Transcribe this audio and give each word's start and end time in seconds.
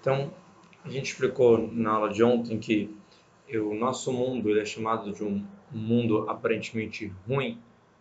Então, 0.00 0.32
a 0.84 0.88
gente 0.88 1.12
explicou 1.12 1.70
na 1.72 1.90
aula 1.90 2.10
de 2.10 2.22
ontem 2.22 2.58
que 2.58 2.90
o 3.52 3.74
nosso 3.74 4.12
mundo 4.12 4.58
é 4.58 4.64
chamado 4.64 5.12
de 5.12 5.22
um 5.22 5.44
mundo 5.70 6.28
aparentemente 6.28 7.12
ruim, 7.28 7.58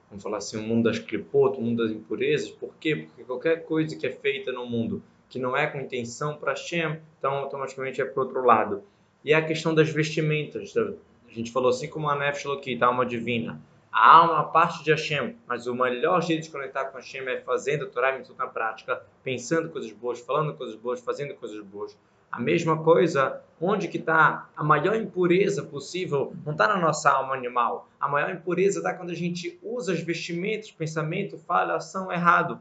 vamos 0.10 0.24
falar 0.24 0.38
assim, 0.38 0.58
o 0.58 0.62
mundo 0.62 0.86
das 0.86 1.00
clipotas, 1.00 1.60
o 1.60 1.62
mundo 1.62 1.84
das 1.84 1.92
impurezas. 1.92 2.50
Por 2.50 2.74
quê? 2.80 2.96
Porque 2.96 3.24
qualquer 3.24 3.66
coisa 3.66 3.96
que 3.96 4.08
é 4.08 4.12
feita 4.12 4.52
no 4.52 4.66
mundo 4.66 5.04
que 5.30 5.38
não 5.38 5.56
é 5.56 5.68
com 5.68 5.80
intenção 5.80 6.36
para 6.38 6.52
Hashem, 6.52 7.00
então 7.18 7.34
automaticamente 7.34 8.02
é 8.02 8.06
para 8.06 8.24
outro 8.24 8.44
lado. 8.44 8.84
E 9.24 9.32
é 9.32 9.36
a 9.36 9.46
questão 9.46 9.76
das 9.76 9.90
vestimentas. 9.90 10.74
A 10.76 11.32
gente 11.32 11.52
falou 11.52 11.70
assim 11.70 11.88
como 11.88 12.10
a 12.10 12.18
Nefesh 12.18 12.46
Lokit, 12.46 12.84
a 12.84 12.88
alma 12.88 13.06
divina. 13.06 13.62
A 13.92 14.18
alma 14.18 14.36
é 14.36 14.38
a 14.38 14.44
parte 14.44 14.84
de 14.84 14.92
Hashem, 14.92 15.36
mas 15.48 15.66
o 15.66 15.74
melhor 15.74 16.22
jeito 16.22 16.44
de 16.44 16.52
conectar 16.52 16.86
com 16.86 16.98
Hashem 16.98 17.28
é 17.28 17.42
fazendo 17.42 17.86
a 17.86 17.90
Torá 17.90 18.18
e 18.18 18.38
na 18.38 18.48
prática, 18.48 19.02
pensando 19.24 19.70
coisas 19.70 19.92
boas, 19.92 20.20
falando 20.20 20.56
coisas 20.56 20.76
boas, 20.76 21.02
fazendo 21.02 21.34
coisas 21.34 21.60
boas. 21.66 21.98
A 22.32 22.40
mesma 22.40 22.84
coisa, 22.84 23.42
onde 23.60 23.88
que 23.88 23.98
está 23.98 24.48
a 24.56 24.64
maior 24.64 24.96
impureza 24.96 25.64
possível, 25.64 26.34
não 26.46 26.52
está 26.52 26.68
na 26.68 26.78
nossa 26.78 27.10
alma 27.10 27.34
animal. 27.34 27.90
A 28.00 28.08
maior 28.08 28.30
impureza 28.30 28.78
está 28.78 28.94
quando 28.94 29.10
a 29.10 29.16
gente 29.16 29.60
usa 29.64 29.92
os 29.92 30.02
vestimentos, 30.02 30.72
pensamento, 30.72 31.40
fala, 31.40 31.76
ação 31.76 32.12
errado. 32.12 32.60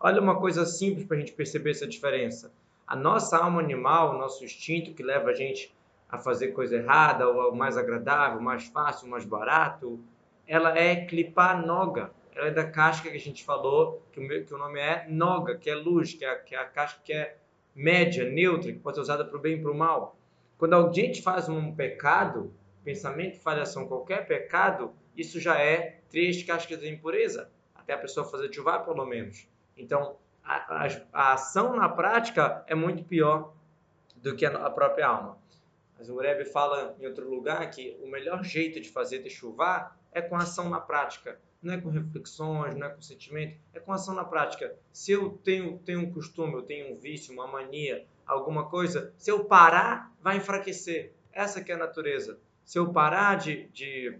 Olha 0.00 0.22
uma 0.22 0.40
coisa 0.40 0.64
simples 0.64 1.06
para 1.06 1.18
a 1.18 1.20
gente 1.20 1.32
perceber 1.32 1.72
essa 1.72 1.86
diferença. 1.86 2.50
A 2.86 2.96
nossa 2.96 3.36
alma 3.36 3.60
animal, 3.60 4.14
o 4.14 4.18
nosso 4.18 4.42
instinto 4.42 4.94
que 4.94 5.02
leva 5.02 5.28
a 5.28 5.34
gente 5.34 5.72
a 6.08 6.18
fazer 6.18 6.48
coisa 6.48 6.76
errada, 6.76 7.28
ou 7.28 7.52
o 7.52 7.56
mais 7.56 7.76
agradável, 7.76 8.40
mais 8.40 8.64
fácil, 8.64 9.08
mais 9.08 9.24
barato, 9.24 10.00
ela 10.46 10.78
é 10.78 11.04
clipar 11.04 11.64
noga. 11.64 12.10
Ela 12.34 12.48
é 12.48 12.50
da 12.50 12.64
casca 12.64 13.10
que 13.10 13.16
a 13.16 13.20
gente 13.20 13.44
falou, 13.44 14.02
que 14.10 14.20
o, 14.20 14.46
que 14.46 14.54
o 14.54 14.58
nome 14.58 14.80
é 14.80 15.06
noga, 15.08 15.56
que 15.56 15.68
é 15.68 15.74
luz, 15.74 16.14
que 16.14 16.24
é, 16.24 16.34
que 16.36 16.54
é 16.54 16.58
a 16.58 16.64
casca 16.64 17.00
que 17.04 17.12
é 17.12 17.36
média, 17.74 18.28
neutra, 18.28 18.72
que 18.72 18.78
pode 18.78 18.96
ser 18.96 19.02
usada 19.02 19.24
para 19.24 19.36
o 19.36 19.40
bem 19.40 19.54
e 19.54 19.62
para 19.62 19.70
o 19.70 19.74
mal. 19.74 20.16
Quando 20.58 20.74
a 20.74 20.92
gente 20.92 21.22
faz 21.22 21.48
um 21.48 21.74
pecado, 21.74 22.54
pensamento, 22.84 23.38
falhação, 23.38 23.86
qualquer 23.86 24.26
pecado, 24.26 24.92
isso 25.16 25.40
já 25.40 25.58
é 25.58 26.00
três 26.08 26.42
cascas 26.42 26.80
de 26.80 26.88
impureza, 26.88 27.50
até 27.74 27.92
a 27.92 27.98
pessoa 27.98 28.28
fazer 28.28 28.52
chuva, 28.52 28.78
pelo 28.80 29.04
menos. 29.04 29.46
Então, 29.76 30.16
a, 30.44 30.84
a, 30.84 30.88
a, 31.12 31.32
ação 31.34 31.76
na 31.76 31.88
prática 31.88 32.64
é 32.66 32.74
muito 32.74 33.04
pior 33.04 33.52
do 34.16 34.34
que 34.34 34.44
a, 34.46 34.50
a 34.50 34.70
própria 34.70 35.06
alma. 35.06 35.38
Mas 35.98 36.08
o 36.08 36.18
Rebbe 36.18 36.44
fala 36.44 36.96
em 36.98 37.06
outro 37.06 37.28
lugar 37.28 37.68
que 37.70 37.96
o 38.02 38.08
melhor 38.08 38.42
jeito 38.42 38.80
de 38.80 38.88
fazer 38.88 39.28
chuva 39.28 39.94
é 40.12 40.20
com 40.22 40.36
ação 40.36 40.68
na 40.68 40.80
prática 40.80 41.38
não 41.62 41.74
é 41.74 41.80
com 41.80 41.88
reflexões, 41.88 42.74
não 42.74 42.88
é 42.88 42.90
com 42.90 43.00
sentimento, 43.00 43.56
é 43.72 43.78
com 43.78 43.92
ação 43.92 44.14
na 44.14 44.24
prática. 44.24 44.76
Se 44.92 45.12
eu 45.12 45.30
tenho, 45.44 45.78
tenho 45.78 46.00
um 46.00 46.12
costume, 46.12 46.54
eu 46.54 46.62
tenho 46.62 46.92
um 46.92 46.98
vício, 46.98 47.32
uma 47.32 47.46
mania, 47.46 48.04
alguma 48.26 48.68
coisa, 48.68 49.14
se 49.16 49.30
eu 49.30 49.44
parar, 49.44 50.12
vai 50.20 50.38
enfraquecer. 50.38 51.14
Essa 51.32 51.62
que 51.62 51.70
é 51.70 51.76
a 51.76 51.78
natureza. 51.78 52.38
Se 52.64 52.78
eu 52.78 52.92
parar 52.92 53.36
de, 53.36 53.68
de, 53.68 54.18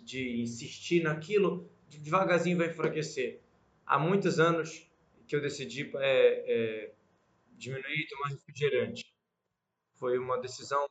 de 0.00 0.40
insistir 0.40 1.02
naquilo, 1.02 1.68
devagarzinho 1.88 2.56
vai 2.56 2.68
enfraquecer. 2.68 3.40
Há 3.84 3.98
muitos 3.98 4.38
anos 4.38 4.88
que 5.26 5.34
eu 5.34 5.40
decidi 5.40 5.90
é, 5.96 6.84
é, 6.86 6.92
diminuir 7.52 8.00
e 8.00 8.08
tomar 8.08 8.28
refrigerante. 8.28 9.04
Foi 9.96 10.16
uma 10.18 10.40
decisão 10.40 10.88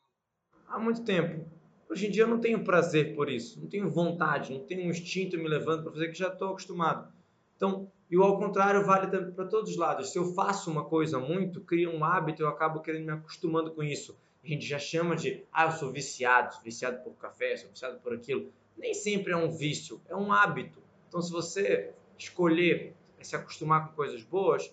há 0.67 0.77
muito 0.77 1.03
tempo. 1.03 1.49
Hoje 1.89 2.07
em 2.07 2.11
dia 2.11 2.23
eu 2.23 2.27
não 2.27 2.39
tenho 2.39 2.63
prazer 2.63 3.15
por 3.15 3.29
isso, 3.29 3.61
não 3.61 3.67
tenho 3.67 3.89
vontade, 3.89 4.53
não 4.53 4.65
tenho 4.65 4.85
um 4.85 4.89
instinto 4.89 5.37
me 5.37 5.47
levando 5.47 5.83
para 5.83 5.91
fazer 5.91 6.07
que 6.07 6.17
já 6.17 6.29
estou 6.29 6.49
acostumado. 6.49 7.13
Então, 7.55 7.91
e 8.09 8.17
o 8.17 8.23
ao 8.23 8.37
contrário 8.37 8.85
vale 8.85 9.07
para 9.07 9.45
todos 9.45 9.71
os 9.71 9.77
lados. 9.77 10.11
Se 10.11 10.17
eu 10.17 10.33
faço 10.33 10.69
uma 10.69 10.85
coisa 10.85 11.19
muito, 11.19 11.61
crio 11.61 11.91
um 11.91 12.03
hábito, 12.03 12.41
eu 12.41 12.47
acabo 12.47 12.81
querendo 12.81 13.05
me 13.05 13.11
acostumando 13.11 13.71
com 13.71 13.83
isso. 13.83 14.17
A 14.43 14.47
gente 14.47 14.65
já 14.65 14.77
chama 14.77 15.15
de, 15.15 15.43
ah, 15.51 15.65
eu 15.65 15.71
sou 15.71 15.91
viciado, 15.91 16.53
sou 16.53 16.63
viciado 16.63 17.03
por 17.03 17.13
café, 17.15 17.55
sou 17.57 17.69
viciado 17.69 17.99
por 17.99 18.13
aquilo. 18.13 18.51
Nem 18.77 18.93
sempre 18.93 19.33
é 19.33 19.37
um 19.37 19.49
vício, 19.49 20.01
é 20.07 20.15
um 20.15 20.31
hábito. 20.31 20.83
Então, 21.07 21.21
se 21.21 21.31
você 21.31 21.93
escolher 22.17 22.95
se 23.21 23.35
acostumar 23.35 23.87
com 23.87 23.95
coisas 23.95 24.21
boas, 24.23 24.71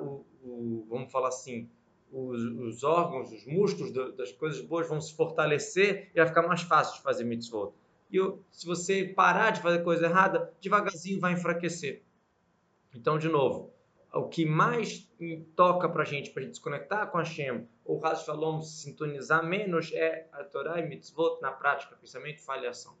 o, 0.00 0.24
o, 0.44 0.86
vamos 0.88 1.10
falar 1.10 1.28
assim, 1.28 1.68
os, 2.16 2.42
os 2.42 2.82
órgãos, 2.82 3.30
os 3.30 3.46
músculos 3.46 3.92
do, 3.92 4.12
das 4.12 4.32
coisas 4.32 4.60
boas 4.62 4.88
vão 4.88 5.00
se 5.00 5.14
fortalecer 5.14 6.10
e 6.14 6.18
vai 6.18 6.26
ficar 6.26 6.42
mais 6.46 6.62
fácil 6.62 6.96
de 6.96 7.02
fazer 7.02 7.24
mitzvot. 7.24 7.74
E 8.10 8.18
se 8.50 8.66
você 8.66 9.04
parar 9.04 9.50
de 9.50 9.60
fazer 9.60 9.82
coisa 9.82 10.06
errada, 10.06 10.52
devagarzinho 10.60 11.20
vai 11.20 11.34
enfraquecer. 11.34 12.02
Então, 12.94 13.18
de 13.18 13.28
novo, 13.28 13.70
o 14.14 14.28
que 14.28 14.46
mais 14.46 15.10
toca 15.54 15.88
para 15.88 16.02
a 16.02 16.06
gente, 16.06 16.30
para 16.30 16.42
a 16.42 16.44
gente 16.46 16.56
se 16.56 16.62
conectar 16.62 17.06
com 17.08 17.18
a 17.18 17.22
Hashem, 17.22 17.68
ou 17.84 18.00
Shalom 18.16 18.62
se 18.62 18.84
sintonizar 18.84 19.44
menos, 19.44 19.92
é 19.92 20.26
a 20.32 20.42
Torá 20.42 20.80
e 20.80 20.88
mitzvot 20.88 21.40
na 21.42 21.52
prática, 21.52 21.96
pensamento, 21.96 22.40
e 22.62 22.66
ação. 22.66 22.94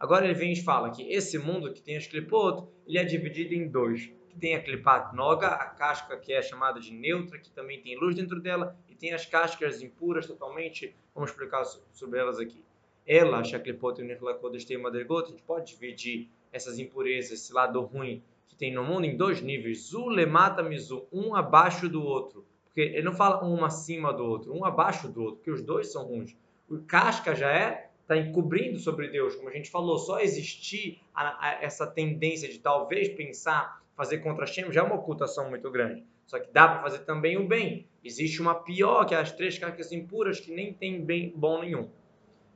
Agora 0.00 0.24
ele 0.24 0.34
vem 0.34 0.52
e 0.52 0.62
fala 0.62 0.90
que 0.90 1.02
esse 1.12 1.38
mundo 1.38 1.72
que 1.72 1.82
tem 1.82 1.96
as 1.96 2.06
clipot, 2.06 2.66
ele 2.86 2.98
é 2.98 3.04
dividido 3.04 3.54
em 3.54 3.68
dois 3.68 4.10
que 4.34 4.40
tem 4.40 4.56
a 4.56 4.62
clipat 4.62 5.14
noga, 5.14 5.46
a 5.46 5.66
casca 5.66 6.16
que 6.16 6.32
é 6.32 6.42
chamada 6.42 6.80
de 6.80 6.92
neutra, 6.92 7.38
que 7.38 7.50
também 7.50 7.80
tem 7.80 7.96
luz 7.96 8.16
dentro 8.16 8.40
dela, 8.40 8.76
e 8.88 8.94
tem 8.94 9.12
as 9.12 9.24
cascas 9.24 9.80
impuras 9.80 10.26
totalmente, 10.26 10.94
vamos 11.14 11.30
explicar 11.30 11.64
sobre 11.92 12.18
elas 12.18 12.40
aqui. 12.40 12.62
Ela, 13.06 13.40
a 13.40 13.60
clipot 13.60 14.00
e 14.00 14.66
tem 14.66 14.78
madrigot, 14.78 15.26
a 15.26 15.30
gente 15.30 15.42
pode 15.42 15.72
dividir 15.72 16.28
essas 16.52 16.78
impurezas, 16.78 17.32
esse 17.32 17.52
lado 17.52 17.80
ruim 17.82 18.22
que 18.48 18.56
tem 18.56 18.72
no 18.72 18.82
mundo 18.82 19.04
em 19.04 19.16
dois 19.16 19.40
níveis, 19.40 19.88
zulemata 19.88 20.62
mizu, 20.62 21.06
um 21.12 21.34
abaixo 21.34 21.88
do 21.88 22.02
outro, 22.02 22.46
porque 22.64 22.80
ele 22.80 23.02
não 23.02 23.12
fala 23.12 23.44
um 23.44 23.64
acima 23.64 24.12
do 24.12 24.24
outro, 24.24 24.52
um 24.56 24.64
abaixo 24.64 25.08
do 25.08 25.22
outro, 25.22 25.36
porque 25.36 25.50
os 25.50 25.62
dois 25.62 25.92
são 25.92 26.04
ruins. 26.04 26.36
O 26.68 26.78
casca 26.78 27.34
já 27.34 27.52
é 27.52 27.90
está 28.04 28.16
encobrindo 28.16 28.78
sobre 28.78 29.08
Deus, 29.08 29.34
como 29.34 29.48
a 29.48 29.52
gente 29.52 29.70
falou, 29.70 29.98
só 29.98 30.20
existir 30.20 31.00
a, 31.14 31.48
a, 31.48 31.62
essa 31.62 31.86
tendência 31.86 32.48
de 32.48 32.58
talvez 32.58 33.08
pensar 33.08 33.82
fazer 33.96 34.18
contra 34.18 34.44
Hashem 34.44 34.70
já 34.72 34.80
é 34.80 34.84
uma 34.84 34.96
ocultação 34.96 35.48
muito 35.48 35.70
grande. 35.70 36.04
Só 36.26 36.38
que 36.38 36.52
dá 36.52 36.68
para 36.68 36.82
fazer 36.82 37.00
também 37.00 37.36
o 37.36 37.46
bem. 37.46 37.88
Existe 38.02 38.40
uma 38.40 38.54
pior, 38.54 39.04
que 39.04 39.14
é 39.14 39.18
as 39.18 39.32
três 39.32 39.58
cascas 39.58 39.92
impuras, 39.92 40.40
que 40.40 40.52
nem 40.52 40.72
tem 40.72 41.04
bem 41.04 41.32
bom 41.34 41.60
nenhum. 41.60 41.90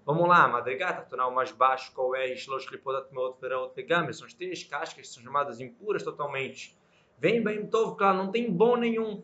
Vamos 0.04 0.26
lá, 0.26 0.48
Madrigata, 0.48 1.02
tonal 1.02 1.32
mais 1.32 1.52
baixo, 1.52 1.92
qual 1.92 2.14
é, 2.16 2.34
Shlosh 2.34 2.70
Lipodat 2.70 3.12
Meot 3.12 3.38
Verot 3.40 3.72
Legame, 3.76 4.12
são 4.14 4.26
as 4.26 4.32
três 4.32 4.64
cascas 4.64 5.06
que 5.06 5.14
são 5.14 5.22
chamadas 5.22 5.60
impuras 5.60 6.02
totalmente. 6.02 6.76
Vem 7.18 7.42
bem 7.42 7.66
Tov, 7.66 7.96
claro, 7.96 8.16
não 8.16 8.30
tem 8.30 8.50
bom 8.50 8.76
nenhum. 8.76 9.22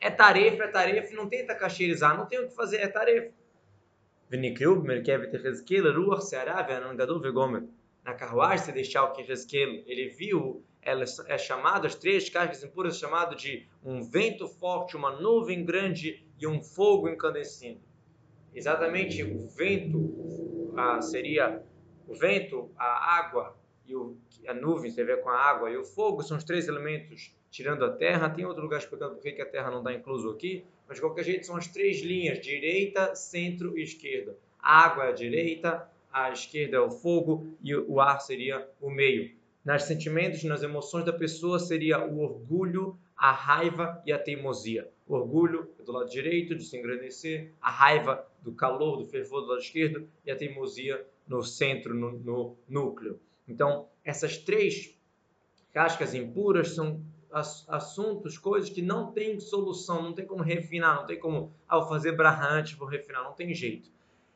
É 0.00 0.10
tarefa, 0.10 0.64
é 0.64 0.68
tarefa, 0.68 1.14
não 1.14 1.28
tenta 1.28 1.54
cacheirizar, 1.54 2.16
não 2.16 2.26
tem 2.26 2.38
o 2.38 2.48
que 2.48 2.54
fazer, 2.54 2.78
é 2.78 2.88
tarefa. 2.88 3.32
Venikrub, 4.34 4.84
Merkev 4.84 5.30
Tehezkel, 5.30 5.94
Ruach, 5.94 6.24
Seará, 6.24 6.60
Venangadol, 6.60 7.20
Vegomer. 7.20 7.62
Na 8.04 8.14
carruagem 8.14 8.64
celestial 8.64 9.12
que 9.12 9.22
Hezkel, 9.22 9.84
ele 9.86 10.08
viu 10.08 10.64
ela 10.82 11.04
é 11.28 11.38
chamada, 11.38 11.86
as 11.86 11.94
três 11.94 12.28
cascas 12.28 12.62
impuras, 12.64 12.98
chamado 12.98 13.36
de 13.36 13.66
um 13.82 14.02
vento 14.02 14.48
forte, 14.48 14.96
uma 14.96 15.12
nuvem 15.12 15.64
grande 15.64 16.26
e 16.38 16.46
um 16.48 16.60
fogo 16.60 17.08
incandescendo. 17.08 17.80
Exatamente 18.52 19.22
o 19.22 19.46
vento 19.46 20.74
ah, 20.76 21.00
seria 21.00 21.62
o 22.08 22.14
vento, 22.14 22.70
a 22.76 23.16
água 23.16 23.56
e 23.86 23.94
o, 23.94 24.16
a 24.48 24.52
nuvem, 24.52 24.90
a 24.90 25.04
ver 25.04 25.22
com 25.22 25.30
a 25.30 25.38
água, 25.38 25.70
e 25.70 25.76
o 25.76 25.84
fogo 25.84 26.22
são 26.22 26.36
os 26.36 26.44
três 26.44 26.66
elementos 26.66 27.34
tirando 27.50 27.84
a 27.84 27.92
terra. 27.92 28.28
Tem 28.28 28.44
outro 28.44 28.64
lugar 28.64 28.78
explicando 28.78 29.14
por 29.14 29.22
que 29.22 29.40
a 29.40 29.46
terra 29.46 29.70
não 29.70 29.78
está 29.78 29.92
incluso 29.92 30.28
aqui, 30.30 30.66
mas 30.86 30.96
de 30.96 31.00
qualquer 31.00 31.24
jeito 31.24 31.46
são 31.46 31.56
as 31.56 31.66
três 31.66 32.00
linhas, 32.00 32.40
direita, 32.40 33.14
centro 33.14 33.78
e 33.78 33.82
esquerda. 33.82 34.36
A 34.58 34.84
água 34.84 35.04
é 35.04 35.08
a 35.08 35.12
direita, 35.12 35.88
a 36.12 36.30
esquerda 36.30 36.76
é 36.76 36.80
o 36.80 36.90
fogo 36.90 37.54
e 37.62 37.74
o 37.74 38.00
ar 38.00 38.20
seria 38.20 38.68
o 38.80 38.90
meio 38.90 39.30
nos 39.64 39.84
sentimentos, 39.84 40.44
nas 40.44 40.62
emoções 40.62 41.04
da 41.04 41.12
pessoa 41.12 41.58
seria 41.58 42.04
o 42.04 42.20
orgulho, 42.20 42.98
a 43.16 43.32
raiva 43.32 44.02
e 44.04 44.12
a 44.12 44.18
teimosia. 44.18 44.90
O 45.06 45.14
orgulho 45.14 45.70
é 45.80 45.82
do 45.82 45.92
lado 45.92 46.10
direito, 46.10 46.54
de 46.54 46.64
se 46.64 46.76
engrandecer, 46.76 47.52
a 47.60 47.70
raiva 47.70 48.26
do 48.42 48.52
calor, 48.52 48.98
do 48.98 49.06
fervor 49.06 49.40
do 49.40 49.48
lado 49.48 49.60
esquerdo 49.60 50.06
e 50.24 50.30
a 50.30 50.36
teimosia 50.36 51.04
no 51.26 51.42
centro, 51.42 51.94
no, 51.94 52.12
no 52.18 52.56
núcleo. 52.68 53.18
Então, 53.48 53.88
essas 54.04 54.36
três 54.36 54.94
cascas 55.72 56.14
impuras 56.14 56.74
são 56.74 57.02
assuntos, 57.34 58.38
coisas 58.38 58.70
que 58.70 58.80
não 58.80 59.10
tem 59.10 59.40
solução, 59.40 60.02
não 60.02 60.12
tem 60.12 60.24
como 60.24 60.42
refinar, 60.42 60.96
não 60.96 61.06
tem 61.06 61.18
como, 61.18 61.52
ah, 61.68 61.82
fazer 61.82 62.12
brahante, 62.12 62.76
vou 62.76 62.86
refinar, 62.86 63.24
não 63.24 63.32
tem 63.32 63.52
jeito. 63.52 63.90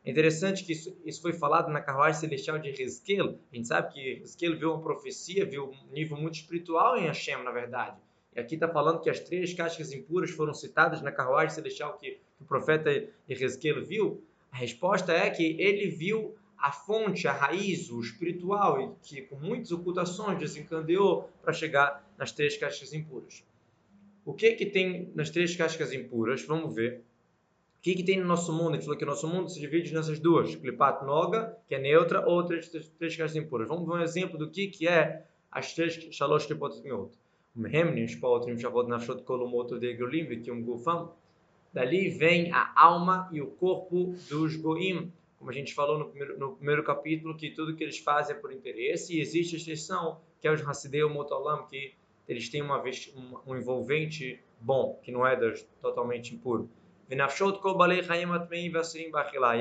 É 0.05 0.11
interessante 0.11 0.65
que 0.65 0.73
isso, 0.73 0.97
isso 1.05 1.21
foi 1.21 1.33
falado 1.33 1.71
na 1.71 1.81
carruagem 1.81 2.19
celestial 2.19 2.59
de 2.59 2.71
Ezequiel. 2.83 3.39
A 3.53 3.57
gente 3.57 3.69
sabe 3.69 3.93
que 3.93 4.23
Ezequiel 4.23 4.59
viu 4.59 4.73
uma 4.73 4.83
profecia, 4.83 5.45
viu 5.45 5.71
um 5.71 5.93
nível 5.93 6.17
muito 6.17 6.37
espiritual 6.37 6.97
em 6.97 7.07
Hashem, 7.07 7.43
na 7.45 7.51
verdade. 7.51 7.97
E 8.35 8.41
aqui 8.41 8.55
está 8.55 8.69
falando 8.69 9.01
que 9.01 9.11
as 9.11 9.21
três 9.21 9.53
cascas 9.53 9.93
impuras 9.93 10.31
foram 10.31 10.55
citadas 10.55 11.03
na 11.03 11.13
carruagem 11.13 11.55
celestial 11.55 11.97
que, 11.99 12.19
o 12.41 12.45
profeta 12.45 12.91
Ezequiel 13.29 13.85
viu. 13.85 14.25
A 14.51 14.57
resposta 14.57 15.13
é 15.13 15.29
que 15.29 15.61
ele 15.61 15.89
viu 15.89 16.35
a 16.57 16.73
fonte, 16.73 17.29
a 17.29 17.33
raiz, 17.33 17.91
o 17.91 18.01
espiritual, 18.01 18.81
e 18.81 18.91
que 19.03 19.23
com 19.23 19.37
muitas 19.37 19.71
ocultações 19.71 20.39
desencadeou 20.39 21.29
para 21.43 21.53
chegar 21.53 22.08
nas 22.19 22.33
três 22.33 22.57
cascas 22.57 22.93
impuras. 22.93 23.45
o 24.25 24.35
que 24.35 24.53
que 24.53 24.67
tem 24.67 25.11
nas 25.15 25.31
três 25.31 25.57
cascas 25.57 25.93
impuras? 25.93 26.45
Vamos 26.45 26.75
ver. 26.75 27.03
O 27.79 27.81
que, 27.81 27.95
que 27.95 28.03
tem 28.03 28.19
no 28.19 28.27
nosso 28.27 28.53
mundo? 28.53 28.71
A 28.71 28.73
gente 28.75 28.85
falou 28.85 28.99
que 28.99 29.05
o 29.05 29.07
nosso 29.07 29.29
mundo 29.29 29.49
se 29.49 29.61
divide 29.61 29.95
nessas 29.95 30.19
duas. 30.19 30.55
Klipat 30.57 31.05
Noga, 31.05 31.57
que 31.69 31.77
é 31.77 31.79
neutra, 31.79 32.27
ou 32.27 32.45
três, 32.45 32.69
três, 32.69 32.89
três 32.99 33.17
cascas 33.17 33.37
impuras. 33.37 33.69
Vamos 33.69 33.87
ver 33.87 33.93
um 33.93 34.03
exemplo 34.03 34.37
do 34.37 34.51
que, 34.51 34.67
que 34.67 34.89
é 34.89 35.25
as 35.51 35.73
três 35.73 35.95
Shalosh 36.11 36.47
Klipot 36.47 36.83
Miot. 36.83 37.17
Mehem, 37.55 37.95
Nishpot, 37.95 38.47
Nimshavot, 38.47 38.89
Nafshot, 38.89 39.23
Kolomot, 39.23 39.79
Degrolim, 39.79 40.25
Vikium 40.25 40.63
Gufam. 40.63 41.13
Dali 41.73 42.09
vem 42.09 42.51
a 42.53 42.73
alma 42.75 43.29
e 43.31 43.41
o 43.41 43.47
corpo 43.47 44.17
dos 44.29 44.57
Goim. 44.57 45.13
Como 45.39 45.51
a 45.51 45.55
gente 45.55 45.73
falou 45.73 45.99
no 45.99 46.09
primeiro, 46.09 46.37
no 46.37 46.57
primeiro 46.57 46.83
capítulo, 46.83 47.37
que 47.37 47.51
tudo 47.51 47.77
que 47.77 47.85
eles 47.85 47.99
fazem 47.99 48.35
é 48.35 48.39
por 48.39 48.53
interesse. 48.53 49.17
E 49.17 49.21
existe 49.21 49.55
a 49.55 49.59
exceção, 49.59 50.21
que 50.41 50.49
é 50.49 50.53
os 50.53 50.67
Hassidei 50.67 51.05
Motolam, 51.05 51.65
que 51.67 51.95
eles 52.29 52.49
têm 52.49 52.63
uma, 52.63 52.83
um 53.47 53.57
envolvente 53.57 54.41
bom, 54.61 55.01
que 55.03 55.11
não 55.11 55.27
é 55.27 55.37
totalmente 55.81 56.35
impuro. 56.35 56.69
E 57.11 57.17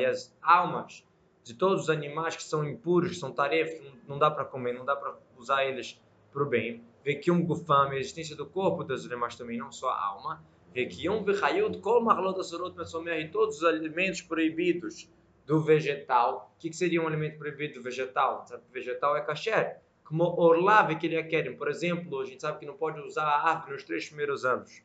as 0.06 0.36
almas 0.42 1.04
de 1.44 1.54
todos 1.54 1.84
os 1.84 1.90
animais 1.90 2.36
que 2.36 2.44
são 2.44 2.68
impuros, 2.68 3.20
são 3.20 3.32
tarefas, 3.32 3.82
não 4.06 4.20
dá 4.20 4.30
para 4.30 4.44
comer, 4.44 4.74
não 4.74 4.84
dá 4.84 4.98
para 4.98 5.16
usar 5.38 5.64
eles 5.66 5.98
para 6.34 6.44
o 6.44 6.46
bem. 6.46 6.84
Vê 7.06 7.16
que 7.16 7.32
um 7.32 7.46
gufam, 7.46 7.90
a 7.90 7.96
existência 7.96 8.36
do 8.36 8.46
corpo 8.46 8.84
dos 8.84 9.06
animais 9.06 9.38
também, 9.38 9.58
não 9.58 9.72
só 9.72 9.90
a 9.90 10.06
alma. 10.06 10.44
Vê 10.74 10.86
que 10.86 11.08
um 11.10 11.24
vechayot, 11.24 11.80
kol 11.80 12.04
marlot 12.04 12.38
asorot 12.42 12.76
e 13.18 13.30
todos 13.30 13.58
os 13.58 13.64
alimentos 13.64 14.22
proibidos 14.22 15.10
do 15.46 15.62
vegetal. 15.62 16.54
O 16.58 16.60
que, 16.60 16.70
que 16.70 16.76
seria 16.76 17.02
um 17.02 17.08
alimento 17.08 17.38
proibido 17.38 17.76
do 17.76 17.82
vegetal? 17.82 18.46
Sabe, 18.46 18.62
vegetal 18.74 19.16
é 19.16 19.22
kasher. 19.22 19.80
Como 20.08 20.24
orlave 20.24 20.96
que 20.96 21.06
ele 21.06 21.22
querem. 21.24 21.56
Por 21.56 21.68
exemplo, 21.68 22.22
a 22.22 22.26
gente 22.26 22.42
sabe 22.42 22.60
que 22.60 22.66
não 22.66 22.78
pode 22.78 23.00
usar 23.02 23.24
a 23.24 23.50
árvore 23.50 23.74
nos 23.74 23.84
três 23.84 24.08
primeiros 24.08 24.46
anos. 24.46 24.82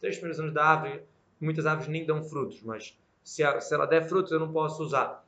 Três 0.00 0.16
primeiros 0.16 0.40
anos 0.40 0.52
da 0.52 0.64
árvore 0.64 1.02
muitas 1.40 1.66
árvores 1.66 1.88
nem 1.88 2.04
dão 2.04 2.22
frutos, 2.22 2.62
mas 2.62 2.98
se, 3.22 3.42
a, 3.42 3.60
se 3.60 3.74
ela 3.74 3.86
der 3.86 4.08
frutos 4.08 4.32
eu 4.32 4.40
não 4.40 4.52
posso 4.52 4.82
usar. 4.82 5.24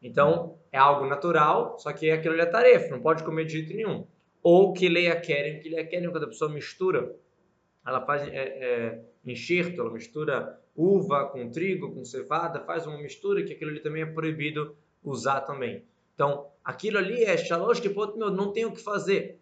Então, 0.00 0.56
é 0.70 0.78
algo 0.78 1.06
natural, 1.06 1.78
só 1.78 1.92
que 1.92 2.10
aquilo 2.10 2.40
é 2.40 2.46
tarefa, 2.46 2.90
não 2.94 3.02
pode 3.02 3.24
comer 3.24 3.44
de 3.44 3.54
jeito 3.54 3.74
nenhum. 3.74 4.06
Ou 4.42 4.72
que 4.72 4.88
leia 4.88 5.20
querem, 5.20 5.60
que 5.60 5.68
leia 5.68 5.84
querem 5.86 6.10
quando 6.10 6.24
a 6.24 6.28
pessoa 6.28 6.50
mistura, 6.50 7.16
ela 7.84 8.00
faz 8.04 8.22
é, 8.28 8.36
é, 8.36 9.04
enxerto, 9.24 9.80
ela 9.80 9.90
mistura 9.90 10.60
uva 10.76 11.26
com 11.26 11.50
trigo, 11.50 11.92
com 11.92 12.04
cevada, 12.04 12.60
faz 12.60 12.86
uma 12.86 12.98
mistura 12.98 13.42
que 13.42 13.52
aquilo 13.52 13.72
ali 13.72 13.80
também 13.80 14.02
é 14.02 14.06
proibido 14.06 14.76
usar 15.02 15.40
também. 15.40 15.82
Então, 16.18 16.48
aquilo 16.64 16.98
ali 16.98 17.22
é 17.22 17.36
shalosh 17.36 17.78
que 17.78 17.88
não 18.16 18.50
tem 18.50 18.64
o 18.64 18.72
que 18.72 18.80
fazer. 18.80 19.38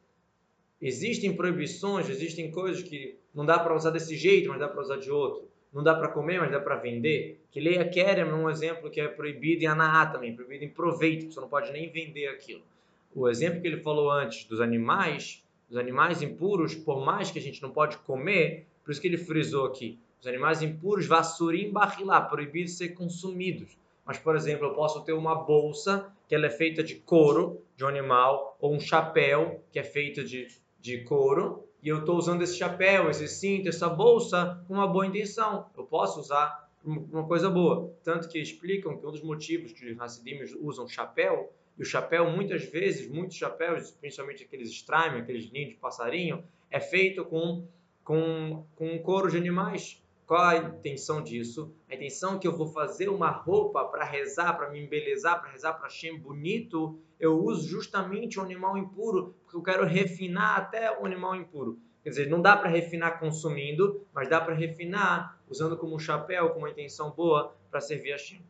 Existem 0.78 1.34
proibições, 1.34 2.11
existem 2.11 2.50
coisas 2.50 2.82
que 2.82 3.17
não 3.34 3.46
dá 3.46 3.58
para 3.58 3.75
usar 3.75 3.88
desse 3.88 4.14
jeito, 4.14 4.50
mas 4.50 4.61
dá 4.61 4.69
para 4.69 4.82
usar 4.82 4.99
de 4.99 5.11
outro 5.11 5.49
não 5.76 5.82
dá 5.82 5.94
para 5.94 6.08
comer, 6.08 6.40
mas 6.40 6.50
dá 6.50 6.58
para 6.58 6.76
vender. 6.76 7.38
Que 7.50 7.61
leia 7.61 7.87
Kerem 7.87 8.25
é 8.25 8.34
um 8.34 8.49
exemplo 8.49 8.90
que 8.90 8.99
é 8.99 9.06
proibido 9.08 9.62
em 9.62 9.67
Anaá 9.67 10.06
também, 10.06 10.34
proibido 10.34 10.64
em 10.64 10.70
proveito, 10.70 11.31
você 11.31 11.38
não 11.38 11.49
pode 11.49 11.70
nem 11.70 11.90
vender 11.90 12.28
aquilo. 12.28 12.62
O 13.14 13.28
exemplo 13.28 13.61
que 13.61 13.67
ele 13.67 13.82
falou 13.82 14.11
antes 14.11 14.44
dos 14.44 14.58
animais, 14.58 15.44
dos 15.69 15.76
animais 15.76 16.23
impuros, 16.23 16.75
por 16.75 17.05
mais 17.05 17.31
que 17.31 17.38
a 17.38 17.43
gente 17.43 17.61
não 17.61 17.70
pode 17.70 17.99
comer, 17.99 18.67
por 18.82 18.90
isso 18.90 19.00
que 19.00 19.06
ele 19.06 19.19
frisou 19.19 19.67
aqui, 19.67 19.99
os 20.19 20.26
animais 20.26 20.62
impuros, 20.62 21.06
vassurim 21.06 21.70
barrilá, 21.70 22.23
proibidos 22.23 22.73
de 22.73 22.78
ser 22.78 22.88
consumidos. 22.90 23.76
Mas, 24.06 24.17
por 24.17 24.34
exemplo, 24.34 24.69
eu 24.69 24.73
posso 24.73 25.02
ter 25.05 25.12
uma 25.12 25.34
bolsa 25.34 26.11
que 26.28 26.34
ela 26.34 26.46
é 26.46 26.50
feita 26.50 26.82
de 26.82 26.96
couro 26.96 27.62
de 27.76 27.84
um 27.84 27.88
animal, 27.88 28.56
ou 28.61 28.75
um 28.75 28.81
chapéu 28.81 29.62
que 29.70 29.78
é 29.78 29.82
feito 29.82 30.25
de, 30.25 30.49
de 30.81 31.05
couro, 31.05 31.67
e 31.82 31.88
eu 31.88 32.00
estou 32.00 32.17
usando 32.17 32.43
esse 32.43 32.56
chapéu, 32.56 33.08
esse 33.11 33.28
cinto, 33.28 33.69
essa 33.69 33.88
bolsa 33.88 34.61
com 34.67 34.75
uma 34.75 34.88
boa 34.88 35.06
intenção. 35.06 35.67
Eu 35.76 35.84
posso 35.84 36.19
usar 36.19 36.69
uma 36.84 37.25
coisa 37.26 37.50
boa. 37.50 37.93
Tanto 38.02 38.28
que 38.28 38.38
explicam 38.40 38.96
que 38.96 39.06
um 39.06 39.11
dos 39.11 39.23
motivos 39.23 39.73
que 39.73 39.93
os 39.93 40.00
Hassidim 40.00 40.38
usam 40.61 40.88
chapéu, 40.88 41.52
e 41.78 41.82
o 41.82 41.84
chapéu 41.84 42.31
muitas 42.31 42.64
vezes, 42.64 43.08
muitos 43.08 43.37
chapéus, 43.37 43.90
principalmente 43.90 44.43
aqueles 44.43 44.70
strime, 44.70 45.20
aqueles 45.20 45.50
ninhos 45.50 45.70
de 45.70 45.76
passarinho, 45.76 46.43
é 46.70 46.81
feito 46.81 47.25
com, 47.25 47.64
com, 48.02 48.64
com 48.75 48.99
couro 49.00 49.31
de 49.31 49.37
animais. 49.37 50.02
Qual 50.25 50.42
a 50.42 50.57
intenção 50.57 51.21
disso? 51.21 51.74
A 51.89 51.95
intenção 51.95 52.36
é 52.36 52.39
que 52.39 52.48
eu 52.48 52.56
vou 52.56 52.68
fazer 52.68 53.09
uma 53.09 53.30
roupa 53.30 53.83
para 53.86 54.06
rezar, 54.06 54.53
para 54.53 54.69
me 54.69 54.80
embelezar, 54.80 55.42
para 55.42 55.51
rezar 55.51 55.74
para 55.74 55.89
Hashem 55.89 56.18
bonito, 56.18 56.98
eu 57.19 57.38
uso 57.38 57.68
justamente 57.68 58.39
o 58.39 58.42
um 58.42 58.45
animal 58.45 58.77
impuro, 58.77 59.36
porque 59.42 59.57
eu 59.57 59.62
quero 59.62 59.86
refinar 59.86 60.57
até 60.57 60.98
o 60.98 61.06
animal 61.06 61.36
impuro. 61.36 61.77
Quer 62.03 62.09
dizer, 62.09 62.30
não 62.30 62.42
dá 62.42 62.56
para 62.56 62.69
refinar 62.69 63.19
consumindo, 63.19 64.07
mas 64.13 64.30
dá 64.30 64.39
para 64.39 64.56
refinar 64.56 65.38
usando 65.50 65.77
como 65.77 65.95
um 65.95 66.00
chapéu, 66.00 66.50
com 66.51 66.59
uma 66.59 66.69
intenção 66.69 67.12
boa, 67.12 67.53
para 67.69 67.81
servir 67.81 68.12
a 68.12 68.15
Hashem. 68.15 68.42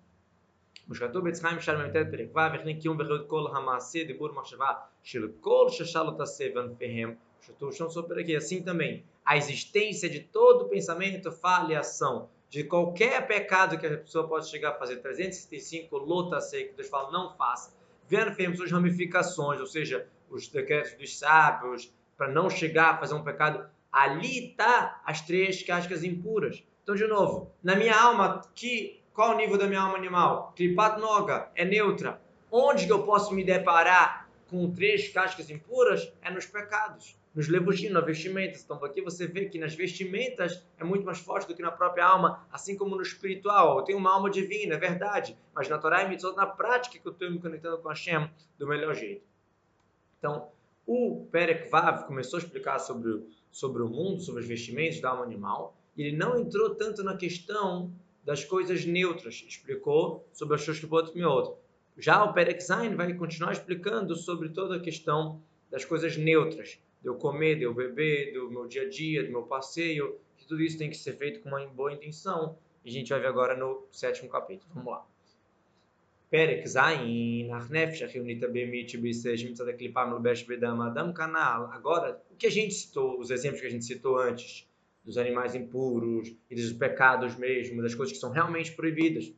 וכתוב 0.90 1.30
בצחיים 1.30 1.58
ישר 1.58 1.78
מ"ט 1.78 1.96
פרק 2.12 2.30
ו' 2.36 2.54
וכן 2.54 2.80
קיום 2.80 2.98
וחיות 3.00 3.28
כל 3.30 3.48
המעשה 3.56 4.04
דיבור 4.04 4.32
מחשבה 4.32 4.68
של 5.04 5.28
כל 5.40 5.66
ששאל 5.70 6.02
אותה 6.02 6.26
סבנפיהם 6.26 7.16
Estou 7.53 7.73
sobre 7.73 8.23
aqui. 8.23 8.35
Assim 8.35 8.63
também, 8.63 9.05
a 9.25 9.37
existência 9.37 10.09
de 10.09 10.21
todo 10.21 10.69
pensamento, 10.69 11.31
falha 11.31 11.75
e 11.75 11.77
ação, 11.77 12.29
de 12.49 12.65
qualquer 12.65 13.27
pecado 13.27 13.79
que 13.79 13.87
a 13.87 13.99
pessoa 13.99 14.27
pode 14.27 14.49
chegar 14.49 14.71
a 14.71 14.79
fazer, 14.79 14.97
365 14.97 15.97
lutas 15.99 16.51
que 16.51 16.73
Deus 16.77 16.89
fala, 16.89 17.11
não 17.11 17.35
faça. 17.37 17.75
Vendo 18.09 18.33
firme 18.35 18.57
suas 18.57 18.71
ramificações, 18.71 19.61
ou 19.61 19.67
seja, 19.67 20.07
os 20.31 20.49
decretos 20.49 20.95
dos 20.95 21.19
sábios, 21.19 21.93
para 22.17 22.29
não 22.29 22.49
chegar 22.49 22.95
a 22.95 22.99
fazer 22.99 23.15
um 23.15 23.23
pecado, 23.23 23.69
ali 23.93 24.51
está 24.51 25.01
as 25.05 25.21
três 25.21 25.63
cascas 25.63 26.05
impuras. 26.05 26.63
Então, 26.83 26.95
de 26.95 27.07
novo, 27.07 27.51
na 27.63 27.75
minha 27.75 27.97
alma, 27.99 28.43
que, 28.55 29.01
qual 29.13 29.35
o 29.35 29.37
nível 29.37 29.59
da 29.59 29.67
minha 29.67 29.81
alma 29.81 29.97
animal? 29.97 30.53
Kripat 30.57 31.01
Noga, 31.01 31.51
é 31.55 31.65
neutra. 31.65 32.21
Onde 32.51 32.87
que 32.87 32.93
eu 32.93 33.03
posso 33.03 33.35
me 33.35 33.43
deparar 33.43 34.29
com 34.49 34.73
três 34.73 35.09
cascas 35.09 35.51
impuras? 35.51 36.13
É 36.23 36.31
nos 36.31 36.47
pecados 36.47 37.17
nos 37.37 37.49
levushim, 37.49 37.91
nas 37.91 38.05
vestimentas. 38.05 38.65
Então 38.65 38.83
aqui 38.83 39.03
você 39.03 39.27
vê 39.27 39.45
que 39.45 39.59
nas 39.59 39.75
vestimentas 39.75 40.65
é 40.79 40.83
muito 40.83 41.05
mais 41.05 41.19
forte 41.19 41.47
do 41.47 41.55
que 41.55 41.61
na 41.61 41.71
própria 41.71 42.07
alma, 42.07 42.47
assim 42.51 42.75
como 42.75 42.97
no 42.97 43.03
espiritual. 43.03 43.79
Eu 43.79 43.85
tenho 43.85 43.99
uma 43.99 44.11
alma 44.11 44.31
divina, 44.31 44.75
é 44.75 44.79
verdade, 44.79 45.37
mas 45.55 45.69
na 45.69 45.77
Torá 45.77 46.03
e 46.03 46.09
Mitzvot, 46.09 46.35
na 46.35 46.47
prática 46.47 46.99
que 46.99 47.07
eu 47.07 47.13
estou 47.13 47.31
me 47.31 47.39
conectando 47.39 47.77
com 47.77 47.89
Hashem 47.91 48.31
do 48.59 48.67
melhor 48.67 48.95
jeito. 48.95 49.23
Então, 50.19 50.49
o 50.87 51.27
Perek 51.31 51.69
Vav 51.69 52.07
começou 52.07 52.39
a 52.39 52.43
explicar 52.43 52.79
sobre, 52.79 53.23
sobre 53.53 53.83
o 53.83 53.89
mundo, 53.89 54.23
sobre 54.23 54.41
os 54.41 54.49
vestimentos 54.49 55.01
da 55.01 55.11
alma 55.11 55.25
animal, 55.25 55.77
e 55.95 56.05
ele 56.05 56.17
não 56.17 56.39
entrou 56.39 56.75
tanto 56.75 57.05
na 57.05 57.19
questão 57.19 57.93
das 58.25 58.45
coisas 58.45 58.87
neutras, 58.87 59.45
explicou 59.47 60.27
sobre 60.33 60.55
as 60.55 60.63
Shoshkipot 60.63 61.15
Miot. 61.15 61.53
Já 61.99 62.25
o 62.25 62.33
Perek 62.33 62.63
Zain 62.63 62.95
vai 62.95 63.13
continuar 63.15 63.53
explicando 63.53 64.17
sobre 64.17 64.49
toda 64.49 64.77
a 64.77 64.81
questão 64.81 65.41
das 65.71 65.85
coisas 65.85 66.17
neutras, 66.17 66.79
de 67.02 67.08
eu 67.08 67.16
comer, 67.16 67.56
de 67.56 67.64
eu 67.64 67.74
beber, 67.74 68.34
do 68.34 68.50
meu 68.50 68.68
dia 68.68 68.84
a 68.84 68.90
dia, 68.90 69.24
do 69.24 69.32
meu 69.32 69.44
passeio, 69.44 70.20
que 70.38 70.46
tudo 70.46 70.62
isso 70.62 70.78
tem 70.78 70.90
que 70.90 70.98
ser 70.98 71.14
feito 71.18 71.40
com 71.42 71.50
uma 71.50 71.66
boa 71.68 71.92
intenção. 71.92 72.58
E 72.86 72.90
a 72.90 72.92
gente 72.92 73.10
vai 73.10 73.20
ver 73.20 73.28
agora 73.28 73.56
no 73.56 73.88
sétimo 73.92 74.30
capítulo. 74.30 74.72
Vamos 74.74 74.92
lá. 74.92 75.06
פרק 76.32 76.66
ז', 76.66 76.78
אך 77.58 77.72
נפש 77.72 78.02
החיונית 78.02 78.44
הבהמית 78.44 78.90
שבישראל 78.90 79.38
שמצד 79.38 79.68
הקליפה 79.68 80.06
מלובש 80.06 80.44
בדם 80.44 80.82
האדם 80.82 81.12
canal. 81.14 81.76
Agora, 81.78 82.22
o 82.32 82.36
que 82.38 82.48
a 82.48 82.50
gente 82.50 82.74
citou, 82.74 83.20
os 83.20 83.30
exemplos 83.32 83.60
que 83.60 83.68
a 83.68 83.70
gente 83.70 83.84
citou 83.84 84.18
antes, 84.18 84.66
dos 85.04 85.18
animais 85.18 85.56
impuros 85.56 86.34
e 86.50 86.56
dos 86.56 86.72
pecados 86.72 87.36
mesmo, 87.36 87.82
das 87.82 87.94
coisas 87.94 88.14
que 88.14 88.20
são 88.20 88.32
realmente 88.32 88.72
proibidas. 88.72 89.34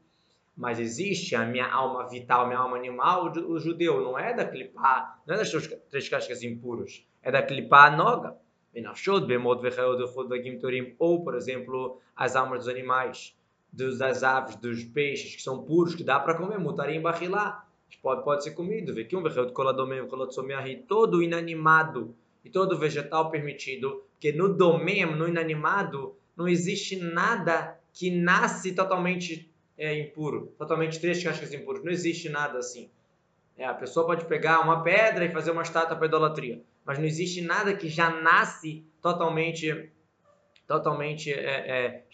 Mas 0.56 0.80
existe 0.80 1.36
a 1.36 1.44
minha 1.44 1.68
alma 1.68 2.08
vital, 2.08 2.44
a 2.44 2.48
minha 2.48 2.60
alma 2.60 2.78
animal, 2.78 3.34
o 3.54 3.58
judeu, 3.58 4.00
não 4.02 4.20
é 4.20 4.32
da 4.36 4.46
clipá, 4.46 5.20
não 5.26 5.34
é 5.34 5.38
das 5.40 5.52
três 5.90 6.08
cascas 6.08 6.44
impuras 6.44 7.04
é 7.23 7.31
da 7.31 7.43
clipa 7.43 7.91
noga. 7.91 8.37
Ou, 10.99 11.25
por 11.25 11.35
exemplo, 11.35 12.01
as 12.15 12.37
almas 12.37 12.61
dos 12.61 12.69
animais, 12.69 13.37
dos, 13.73 13.99
das 13.99 14.23
aves, 14.23 14.57
dos 14.57 14.85
peixes, 14.85 15.35
que 15.35 15.43
são 15.43 15.63
puros, 15.63 15.95
que 15.95 16.05
dá 16.05 16.21
para 16.21 16.35
comer, 16.35 16.59
mutarim 16.59 17.01
barrilá. 17.01 17.65
Pode, 18.03 18.23
pode 18.23 18.45
ser 18.45 18.53
comido. 18.53 18.95
Todo 20.87 21.23
inanimado 21.23 22.15
e 22.45 22.51
todo 22.51 22.79
vegetal 22.79 23.31
permitido, 23.31 24.05
porque 24.13 24.31
no 24.31 24.55
domem, 24.55 25.05
no 25.07 25.27
inanimado, 25.27 26.15
não 26.37 26.47
existe 26.47 26.97
nada 26.97 27.79
que 27.93 28.11
nasce 28.11 28.73
totalmente 28.73 29.51
é, 29.77 29.99
impuro, 29.99 30.53
totalmente 30.57 31.01
três 31.01 31.23
cascas 31.23 31.53
impuras. 31.53 31.83
Não 31.83 31.91
existe 31.91 32.29
nada 32.29 32.59
assim. 32.59 32.89
É, 33.57 33.65
a 33.65 33.75
pessoa 33.75 34.07
pode 34.07 34.27
pegar 34.27 34.61
uma 34.61 34.85
pedra 34.85 35.25
e 35.25 35.33
fazer 35.33 35.51
uma 35.51 35.63
estátua 35.63 35.97
para 35.97 36.07
idolatria 36.07 36.63
mas 36.89 36.99
não 36.99 37.05
existe 37.05 37.43
nada 37.43 37.77
que 37.77 37.87
já 37.87 38.09
nasce 38.09 38.83
totalmente 39.03 39.93
totalmente 40.67 41.31
é, 41.31 41.37
é, 41.37 42.07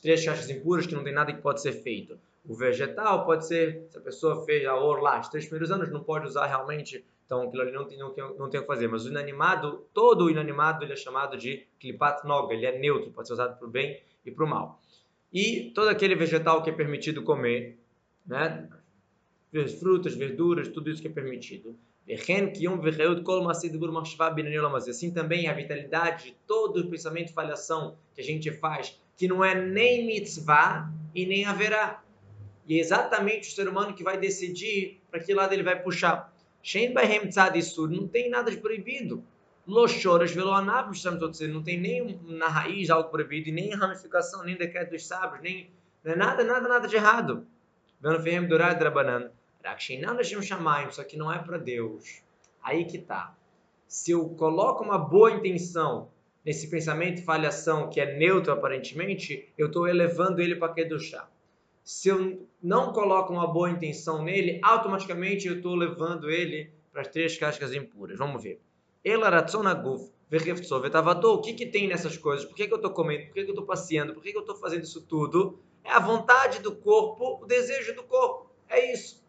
três 0.00 0.24
caixas 0.24 0.48
impuras 0.48 0.86
que 0.86 0.94
não 0.94 1.04
tem 1.04 1.12
nada 1.12 1.34
que 1.34 1.42
pode 1.42 1.60
ser 1.60 1.72
feito. 1.72 2.18
O 2.46 2.54
vegetal 2.54 3.26
pode 3.26 3.46
ser, 3.46 3.86
se 3.90 3.98
a 3.98 4.00
pessoa 4.00 4.44
fez 4.46 4.66
a 4.66 4.74
orla, 4.74 5.20
os 5.20 5.28
três 5.28 5.44
primeiros 5.44 5.70
anos 5.70 5.90
não 5.90 6.02
pode 6.02 6.26
usar 6.26 6.46
realmente 6.46 7.04
Então 7.26 7.42
aquilo 7.42 7.62
ali 7.62 7.72
não 7.72 7.84
tem, 7.84 7.98
não 7.98 8.14
não 8.38 8.48
tem 8.48 8.58
o 8.58 8.62
que 8.62 8.66
fazer. 8.66 8.88
Mas 8.88 9.04
o 9.04 9.10
inanimado, 9.10 9.86
todo 9.92 10.24
o 10.24 10.30
inanimado, 10.30 10.82
ele 10.82 10.94
é 10.94 10.96
chamado 10.96 11.36
de 11.36 11.66
klipat 11.78 12.26
noga, 12.26 12.54
ele 12.54 12.64
é 12.64 12.78
neutro, 12.78 13.10
pode 13.12 13.28
ser 13.28 13.34
usado 13.34 13.58
para 13.58 13.68
o 13.68 13.70
bem 13.70 14.00
e 14.24 14.30
para 14.30 14.44
o 14.44 14.48
mal. 14.48 14.80
E 15.30 15.72
todo 15.74 15.88
aquele 15.88 16.14
vegetal 16.14 16.62
que 16.62 16.70
é 16.70 16.72
permitido 16.72 17.22
comer, 17.22 17.78
né? 18.26 18.66
frutas, 19.78 20.14
verduras, 20.14 20.68
tudo 20.68 20.90
isso 20.90 21.02
que 21.02 21.08
é 21.08 21.10
permitido. 21.10 21.76
Assim 24.88 25.10
também 25.12 25.48
a 25.48 25.52
vitalidade 25.52 26.24
de 26.24 26.32
todo 26.46 26.80
o 26.80 26.90
pensamento 26.90 27.28
de 27.28 27.32
falhação 27.32 27.96
que 28.14 28.20
a 28.20 28.24
gente 28.24 28.50
faz, 28.50 29.00
que 29.16 29.28
não 29.28 29.44
é 29.44 29.54
nem 29.54 30.06
mitzvah 30.06 30.90
e 31.14 31.24
nem 31.24 31.44
haverá. 31.44 32.02
E 32.66 32.76
é 32.76 32.80
exatamente 32.80 33.48
o 33.48 33.52
ser 33.52 33.68
humano 33.68 33.94
que 33.94 34.02
vai 34.02 34.18
decidir 34.18 35.00
para 35.10 35.20
que 35.20 35.32
lado 35.32 35.52
ele 35.52 35.62
vai 35.62 35.80
puxar. 35.80 36.32
Não 37.88 38.08
tem 38.08 38.30
nada 38.30 38.50
de 38.50 38.56
proibido. 38.56 39.24
Lochoras 39.66 40.32
veloanav, 40.32 40.90
não 41.48 41.62
tem 41.62 41.80
nem 41.80 42.20
na 42.24 42.48
raiz 42.48 42.90
algo 42.90 43.10
proibido, 43.10 43.48
e 43.48 43.52
nem 43.52 43.74
ramificação, 43.74 44.42
nem 44.42 44.56
decreto 44.56 44.90
dos 44.90 45.06
sábios, 45.06 45.40
nem 45.40 45.70
é 46.04 46.16
nada, 46.16 46.42
nada, 46.42 46.68
nada 46.68 46.88
de 46.88 46.96
errado. 46.96 47.46
Vendo 48.00 48.20
Ferem 48.20 48.48
Durad 48.48 48.76
Drabanan. 48.76 49.30
Só 50.90 51.04
que 51.04 51.16
não 51.16 51.32
é 51.32 51.38
para 51.38 51.58
Deus. 51.58 52.22
Aí 52.62 52.84
que 52.84 52.98
tá. 52.98 53.36
Se 53.86 54.12
eu 54.12 54.28
coloco 54.30 54.82
uma 54.82 54.98
boa 54.98 55.32
intenção 55.32 56.10
nesse 56.44 56.68
pensamento 56.68 57.24
falhação 57.24 57.88
que 57.88 58.00
é 58.00 58.16
neutro 58.16 58.52
aparentemente, 58.52 59.52
eu 59.56 59.66
estou 59.66 59.86
elevando 59.86 60.40
ele 60.40 60.56
para 60.56 60.72
Kedushá. 60.72 61.28
Se 61.84 62.08
eu 62.08 62.48
não 62.62 62.92
coloco 62.92 63.32
uma 63.32 63.46
boa 63.46 63.70
intenção 63.70 64.22
nele, 64.22 64.60
automaticamente 64.62 65.46
eu 65.46 65.56
estou 65.56 65.74
levando 65.74 66.30
ele 66.30 66.72
para 66.92 67.02
as 67.02 67.08
três 67.08 67.36
cascas 67.36 67.74
impuras. 67.74 68.18
Vamos 68.18 68.42
ver. 68.42 68.60
Elaratzonaguf, 69.04 70.12
o 70.30 71.40
que, 71.40 71.52
que 71.52 71.66
tem 71.66 71.88
nessas 71.88 72.16
coisas? 72.16 72.46
Por 72.46 72.54
que, 72.54 72.66
que 72.66 72.72
eu 72.72 72.76
estou 72.76 72.92
comendo? 72.92 73.26
Por 73.26 73.34
que, 73.34 73.42
que 73.44 73.50
eu 73.50 73.54
estou 73.54 73.66
passeando? 73.66 74.14
Por 74.14 74.22
que, 74.22 74.30
que 74.30 74.36
eu 74.36 74.42
estou 74.42 74.56
fazendo 74.56 74.84
isso 74.84 75.02
tudo? 75.02 75.58
É 75.84 75.90
a 75.90 75.98
vontade 75.98 76.60
do 76.60 76.74
corpo, 76.74 77.42
o 77.42 77.46
desejo 77.46 77.94
do 77.94 78.04
corpo. 78.04 78.50
É 78.68 78.92
isso. 78.92 79.21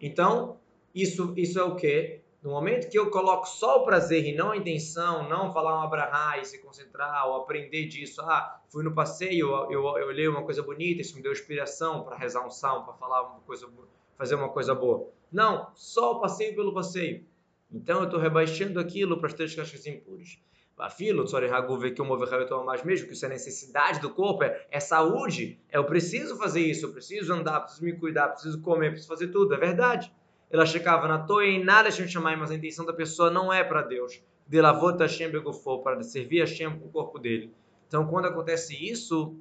Então, 0.00 0.58
isso, 0.94 1.32
isso 1.36 1.58
é 1.58 1.62
o 1.62 1.74
que? 1.74 2.20
No 2.42 2.50
momento 2.50 2.88
que 2.88 2.98
eu 2.98 3.10
coloco 3.10 3.46
só 3.48 3.82
o 3.82 3.84
prazer 3.84 4.24
e 4.24 4.34
não 4.34 4.52
a 4.52 4.56
intenção, 4.56 5.28
não 5.28 5.52
falar 5.52 5.80
um 5.80 5.82
abrahá 5.82 6.38
e 6.38 6.44
se 6.44 6.58
concentrar, 6.58 7.26
ou 7.26 7.36
aprender 7.36 7.86
disso, 7.86 8.22
ah, 8.22 8.60
fui 8.68 8.84
no 8.84 8.94
passeio, 8.94 9.48
eu, 9.48 9.72
eu, 9.72 9.98
eu 9.98 10.06
olhei 10.06 10.28
uma 10.28 10.44
coisa 10.44 10.62
bonita, 10.62 11.00
isso 11.00 11.16
me 11.16 11.22
deu 11.22 11.32
inspiração 11.32 12.04
para 12.04 12.16
rezar 12.16 12.46
um 12.46 12.50
salmo, 12.50 12.84
para 12.84 12.94
falar 12.94 13.22
uma 13.22 13.40
coisa, 13.40 13.68
fazer 14.16 14.36
uma 14.36 14.48
coisa 14.48 14.74
boa. 14.74 15.08
Não, 15.32 15.70
só 15.74 16.12
o 16.12 16.20
passeio 16.20 16.54
pelo 16.54 16.72
passeio. 16.72 17.24
Então 17.70 17.98
eu 17.98 18.04
estou 18.04 18.20
rebaixando 18.20 18.78
aquilo 18.78 19.18
para 19.18 19.26
as 19.26 19.34
três 19.34 19.54
caixas 19.54 19.84
impuras. 19.86 20.38
Afilo, 20.78 21.24
que 21.24 22.02
o 22.02 22.64
mais 22.64 22.84
mesmo, 22.84 23.06
que 23.06 23.14
isso 23.14 23.24
é 23.24 23.28
necessidade 23.30 23.98
do 23.98 24.10
corpo, 24.10 24.44
é, 24.44 24.66
é 24.70 24.78
saúde, 24.78 25.58
é, 25.70 25.78
eu 25.78 25.84
preciso 25.84 26.36
fazer 26.36 26.60
isso, 26.60 26.84
eu 26.84 26.92
preciso 26.92 27.32
andar, 27.32 27.60
preciso 27.60 27.84
me 27.84 27.94
cuidar, 27.94 28.28
preciso 28.28 28.60
comer, 28.60 28.90
preciso 28.90 29.08
fazer 29.08 29.28
tudo, 29.28 29.54
é 29.54 29.56
verdade. 29.56 30.12
Ela 30.50 30.66
checava 30.66 31.08
na 31.08 31.18
toa 31.18 31.46
e 31.46 31.64
nada 31.64 31.88
Hashem 31.88 32.06
chamar, 32.06 32.36
mas 32.36 32.50
a 32.50 32.54
intenção 32.54 32.84
da 32.84 32.92
pessoa 32.92 33.30
não 33.30 33.50
é 33.50 33.64
para 33.64 33.80
Deus. 33.80 34.22
De 34.46 34.60
lavota 34.60 35.04
Hashem 35.04 35.30
begofou, 35.30 35.82
para 35.82 36.02
servir 36.02 36.40
Hashem 36.40 36.78
com 36.78 36.86
o 36.86 36.90
corpo 36.90 37.18
dele. 37.18 37.52
Então, 37.88 38.06
quando 38.06 38.26
acontece 38.26 38.76
isso, 38.76 39.34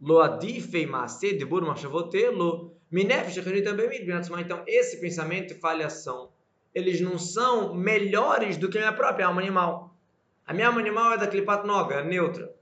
lo 0.00 0.20
adifei 0.20 0.86
maase 0.86 1.36
de 1.36 1.44
bur 1.44 1.62
machavotelo, 1.66 2.72
minef 2.90 3.34
também 3.64 3.88
Então, 4.40 4.62
esse 4.66 5.00
pensamento 5.00 5.52
e 5.52 5.56
falhação 5.56 6.31
eles 6.73 7.01
não 7.01 7.17
são 7.17 7.73
melhores 7.73 8.55
do 8.55 8.69
que 8.69 8.77
a 8.77 8.81
minha 8.81 8.93
própria 8.93 9.25
alma 9.25 9.41
animal. 9.41 9.95
A 10.45 10.53
minha 10.53 10.67
alma 10.67 10.79
animal 10.79 11.13
é 11.13 11.17
da 11.17 11.27
Klipat 11.27 11.65
Noga, 11.65 11.95
é 11.95 12.03
neutra. 12.03 12.53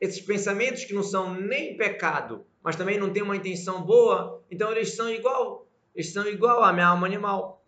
Esses 0.00 0.20
pensamentos 0.20 0.84
que 0.84 0.92
não 0.92 1.02
são 1.02 1.32
nem 1.34 1.76
pecado, 1.76 2.44
mas 2.62 2.76
também 2.76 2.98
não 2.98 3.10
têm 3.10 3.22
uma 3.22 3.36
intenção 3.36 3.82
boa, 3.82 4.42
então 4.50 4.70
eles 4.70 4.94
são 4.94 5.08
igual. 5.08 5.66
Eles 5.94 6.12
são 6.12 6.26
igual 6.26 6.62
à 6.62 6.72
minha 6.72 6.86
alma 6.86 7.06
animal. 7.06 7.62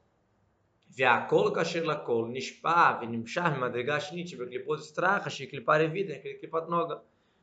והכל 0.97 1.51
כאשר 1.55 1.85
לכל 1.85 2.29
נשפע 2.33 2.99
ונמשך 3.01 3.43
ממדרגה 3.57 4.01
שנית 4.01 4.29
שבקליפות 4.29 4.83
סטרחה 4.83 5.31
שהיא 5.31 5.49
קליפה 5.49 5.77
רביעית, 5.77 6.09
קליפת 6.41 6.63
נוגה. 6.69 6.95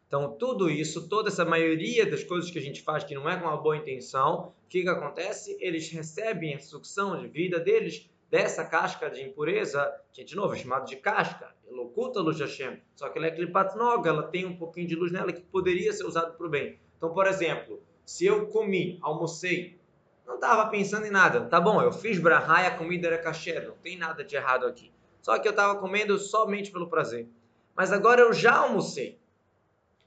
Então, 0.08 0.36
tudo 0.38 0.70
isso, 0.70 1.08
toda 1.08 1.30
essa 1.30 1.46
maioria 1.46 2.06
das 2.06 2.22
coisas 2.22 2.52
que 2.52 2.60
a 2.60 2.62
gente 2.62 2.82
faz 2.82 3.02
que 3.06 3.16
não 3.16 3.30
é 3.30 3.38
com 3.38 3.46
uma 3.46 3.56
boa 3.56 3.78
intenção, 3.78 4.54
o 4.66 4.68
que, 4.68 4.82
que 4.82 4.90
acontece? 4.90 5.58
Eles 5.62 5.90
recebem 5.90 6.54
a 6.54 6.60
sucção 6.60 7.18
de 7.18 7.30
vida 7.30 7.62
deles 7.62 8.10
dessa 8.31 8.65
casca 8.65 9.09
de 9.09 9.23
impureza, 9.23 9.93
que 10.13 10.25
de 10.25 10.35
novo 10.35 10.55
é 10.55 10.59
chamado 10.59 10.87
de 10.87 10.97
casca, 10.97 11.55
ela 11.69 11.83
oculta 11.83 12.19
a 12.19 12.23
luz 12.23 12.37
de 12.37 12.43
Hashem, 12.43 12.83
só 12.95 13.09
que 13.09 13.19
ela 13.19 13.29
é 13.29 13.31
klipat 13.31 13.77
noga, 13.77 14.11
ela 14.11 14.25
tem 14.25 14.45
um 14.45 14.57
pouquinho 14.57 14.87
de 14.87 14.95
luz 14.95 15.13
nela 15.13 15.33
que 15.33 15.43
poderia 15.43 15.93
ser 15.93 16.05
usado 16.05 16.37
para 16.37 16.47
o 16.47 16.51
bem. 16.51 16.79
Então, 16.97 17.13
por 17.13 17.27
exemplo, 17.27 17.83
se 18.05 18.27
eu 18.27 18.47
comi, 18.49 18.99
almocei, 19.03 19.79
não 20.27 20.37
estava 20.37 20.69
pensando 20.69 21.07
em 21.07 21.11
nada, 21.11 21.43
tá 21.43 21.61
bom, 21.61 21.81
eu 21.81 21.93
fiz 21.93 22.19
brahá 22.19 22.63
e 22.63 22.67
a 22.67 22.77
comida 22.77 23.07
era 23.07 23.19
kasher, 23.19 23.69
não 23.69 23.77
tem 23.77 23.97
nada 23.97 24.25
de 24.25 24.35
errado 24.35 24.67
aqui. 24.67 24.93
Só 25.23 25.39
que 25.39 25.47
eu 25.47 25.51
estava 25.51 25.79
comendo 25.79 26.19
somente 26.19 26.71
pelo 26.71 26.89
prazer. 26.89 27.29
Mas 27.75 27.93
agora 27.93 28.21
eu 28.21 28.33
já 28.33 28.57
almocei. 28.57 29.19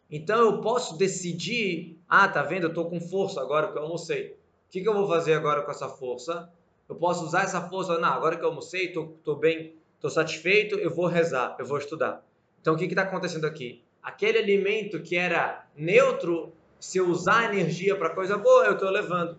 Então 0.10 0.40
eu 0.40 0.62
posso 0.62 0.98
decidir, 0.98 2.00
ah, 2.08 2.28
tá 2.28 2.42
vendo, 2.42 2.64
eu 2.64 2.70
estou 2.70 2.90
com 2.90 3.00
força 3.00 3.42
agora 3.42 3.72
que 3.72 3.78
eu 3.78 3.84
almocei. 3.84 4.32
O 4.68 4.72
que, 4.72 4.82
que 4.82 4.88
eu 4.88 4.94
vou 4.94 5.08
fazer 5.08 5.34
agora 5.34 5.62
com 5.62 5.72
essa 5.72 5.88
força? 5.88 6.52
Eu 6.89 6.96
posso 6.96 7.24
usar 7.24 7.43
essa 7.43 7.62
força, 7.69 8.00
não, 8.00 8.10
agora 8.10 8.36
que 8.36 8.43
eu 8.43 8.50
almocei, 8.50 8.88
estou 8.88 9.36
bem, 9.36 9.75
estou 9.93 10.10
satisfeito, 10.10 10.75
eu 10.75 10.89
vou 10.89 11.05
rezar, 11.05 11.55
eu 11.60 11.65
vou 11.65 11.77
estudar. 11.77 12.25
Então 12.60 12.74
o 12.74 12.77
que 12.77 12.86
está 12.86 13.03
acontecendo 13.03 13.46
aqui? 13.46 13.84
Aquele 14.01 14.39
alimento 14.39 15.00
que 15.00 15.15
era 15.15 15.67
neutro, 15.75 16.51
se 16.79 16.98
eu 16.98 17.08
usar 17.08 17.53
energia 17.53 17.96
para 17.96 18.10
coisa 18.10 18.39
boa, 18.39 18.65
eu 18.65 18.74
estou 18.74 18.89
levando. 18.89 19.38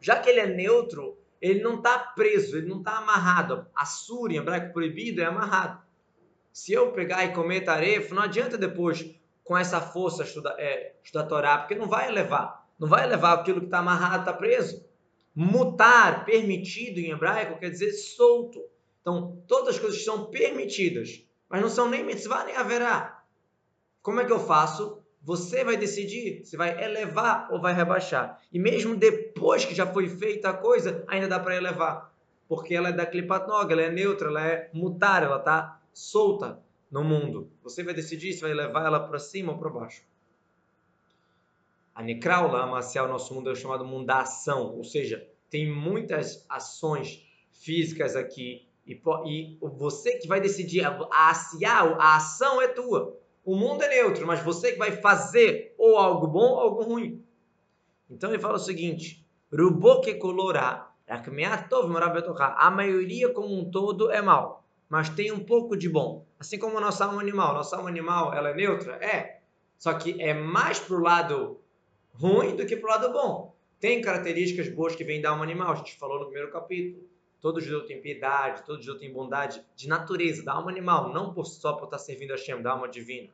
Já 0.00 0.18
que 0.18 0.30
ele 0.30 0.40
é 0.40 0.46
neutro, 0.46 1.18
ele 1.40 1.60
não 1.60 1.76
está 1.76 1.98
preso, 1.98 2.56
ele 2.56 2.68
não 2.68 2.78
está 2.78 2.96
amarrado. 2.96 3.66
A 3.74 3.84
sura 3.84 4.32
em 4.32 4.36
hebraico 4.36 4.72
proibido 4.72 5.20
é 5.20 5.26
amarrado. 5.26 5.82
Se 6.50 6.72
eu 6.72 6.92
pegar 6.92 7.24
e 7.26 7.34
comer 7.34 7.60
tarefa, 7.60 8.14
não 8.14 8.22
adianta 8.22 8.56
depois 8.56 9.14
com 9.44 9.56
essa 9.56 9.80
força 9.80 10.22
estudar, 10.22 10.54
é, 10.58 10.94
estudar 11.02 11.26
Torá, 11.26 11.58
porque 11.58 11.74
não 11.74 11.88
vai 11.88 12.10
levar. 12.10 12.66
Não 12.78 12.88
vai 12.88 13.06
levar 13.06 13.34
aquilo 13.34 13.60
que 13.60 13.66
está 13.66 13.80
amarrado, 13.80 14.20
está 14.20 14.32
preso. 14.32 14.87
Mutar, 15.40 16.24
permitido 16.24 16.98
em 16.98 17.12
hebraico, 17.12 17.60
quer 17.60 17.70
dizer 17.70 17.92
solto. 17.92 18.60
Então, 19.00 19.40
todas 19.46 19.76
as 19.76 19.78
coisas 19.78 20.04
são 20.04 20.24
permitidas, 20.24 21.24
mas 21.48 21.62
não 21.62 21.68
são 21.68 21.88
nem 21.88 22.02
mitzvah 22.04 22.42
nem 22.42 22.56
haverá. 22.56 23.22
Como 24.02 24.18
é 24.18 24.24
que 24.24 24.32
eu 24.32 24.40
faço? 24.40 24.98
Você 25.22 25.62
vai 25.62 25.76
decidir 25.76 26.44
se 26.44 26.56
vai 26.56 26.82
elevar 26.82 27.46
ou 27.52 27.60
vai 27.60 27.72
rebaixar. 27.72 28.42
E 28.52 28.58
mesmo 28.58 28.96
depois 28.96 29.64
que 29.64 29.76
já 29.76 29.86
foi 29.86 30.08
feita 30.08 30.50
a 30.50 30.54
coisa, 30.54 31.04
ainda 31.06 31.28
dá 31.28 31.38
para 31.38 31.54
elevar. 31.54 32.12
Porque 32.48 32.74
ela 32.74 32.88
é 32.88 32.92
da 32.92 33.06
Klipat 33.06 33.46
Nog, 33.46 33.72
ela 33.72 33.82
é 33.82 33.92
neutra, 33.92 34.30
ela 34.30 34.44
é 34.44 34.70
mutar, 34.72 35.22
ela 35.22 35.38
está 35.38 35.80
solta 35.92 36.58
no 36.90 37.04
mundo. 37.04 37.48
Você 37.62 37.84
vai 37.84 37.94
decidir 37.94 38.32
se 38.32 38.40
vai 38.40 38.52
levar 38.52 38.86
ela 38.86 39.06
para 39.06 39.20
cima 39.20 39.52
ou 39.52 39.58
para 39.60 39.70
baixo. 39.70 40.02
A 41.98 42.02
Nekraula, 42.04 42.60
a 42.60 43.02
o 43.02 43.08
nosso 43.08 43.34
mundo 43.34 43.50
é 43.50 43.56
chamado 43.56 43.84
mundo 43.84 44.06
da 44.06 44.20
ação, 44.20 44.76
ou 44.76 44.84
seja, 44.84 45.28
tem 45.50 45.68
muitas 45.68 46.46
ações 46.48 47.26
físicas 47.50 48.14
aqui 48.14 48.68
e, 48.86 48.92
e 49.26 49.58
você 49.60 50.16
que 50.16 50.28
vai 50.28 50.40
decidir, 50.40 50.84
a, 50.84 50.96
a, 51.10 51.32
a 51.32 52.16
ação 52.16 52.62
é 52.62 52.68
tua. 52.68 53.18
O 53.44 53.56
mundo 53.56 53.82
é 53.82 53.88
neutro, 53.88 54.24
mas 54.28 54.40
você 54.44 54.70
que 54.70 54.78
vai 54.78 54.92
fazer 54.92 55.74
ou 55.76 55.96
algo 55.96 56.28
bom 56.28 56.52
ou 56.52 56.60
algo 56.60 56.84
ruim. 56.84 57.20
Então 58.08 58.30
ele 58.30 58.38
fala 58.38 58.54
o 58.54 58.60
seguinte: 58.60 59.26
Ruboke 59.52 60.14
colorá, 60.14 60.92
a 61.08 62.70
maioria 62.70 63.32
como 63.32 63.58
um 63.58 63.68
todo 63.72 64.12
é 64.12 64.22
mal, 64.22 64.64
mas 64.88 65.08
tem 65.08 65.32
um 65.32 65.44
pouco 65.44 65.76
de 65.76 65.88
bom. 65.88 66.24
Assim 66.38 66.60
como 66.60 66.78
a 66.78 66.80
nossa 66.80 67.06
alma 67.06 67.20
animal. 67.20 67.54
Nossa 67.54 67.74
alma 67.74 67.88
animal 67.88 68.32
ela 68.32 68.50
é 68.50 68.54
neutra? 68.54 69.04
É. 69.04 69.40
Só 69.76 69.94
que 69.94 70.22
é 70.22 70.32
mais 70.32 70.78
pro 70.78 71.00
lado 71.00 71.60
ruim 72.18 72.56
do 72.56 72.66
que 72.66 72.76
para 72.76 72.86
o 72.86 73.00
lado 73.00 73.12
bom. 73.12 73.54
Tem 73.78 74.02
características 74.02 74.68
boas 74.68 74.96
que 74.96 75.04
vêm 75.04 75.20
da 75.20 75.30
alma 75.30 75.44
animal, 75.44 75.72
a 75.72 75.76
gente 75.76 75.96
falou 75.96 76.18
no 76.18 76.24
primeiro 76.24 76.50
capítulo. 76.50 77.06
Todo 77.40 77.60
judeu 77.60 77.86
tem 77.86 78.00
piedade, 78.00 78.64
todo 78.66 78.82
judeu 78.82 78.98
tem 78.98 79.12
bondade 79.12 79.64
de 79.76 79.88
natureza, 79.88 80.44
da 80.44 80.54
alma 80.54 80.70
animal, 80.70 81.12
não 81.12 81.32
por, 81.32 81.46
só 81.46 81.74
por 81.74 81.84
estar 81.84 81.98
servindo 81.98 82.32
a 82.32 82.36
Shem, 82.36 82.60
da 82.60 82.72
alma 82.72 82.88
divina. 82.88 83.30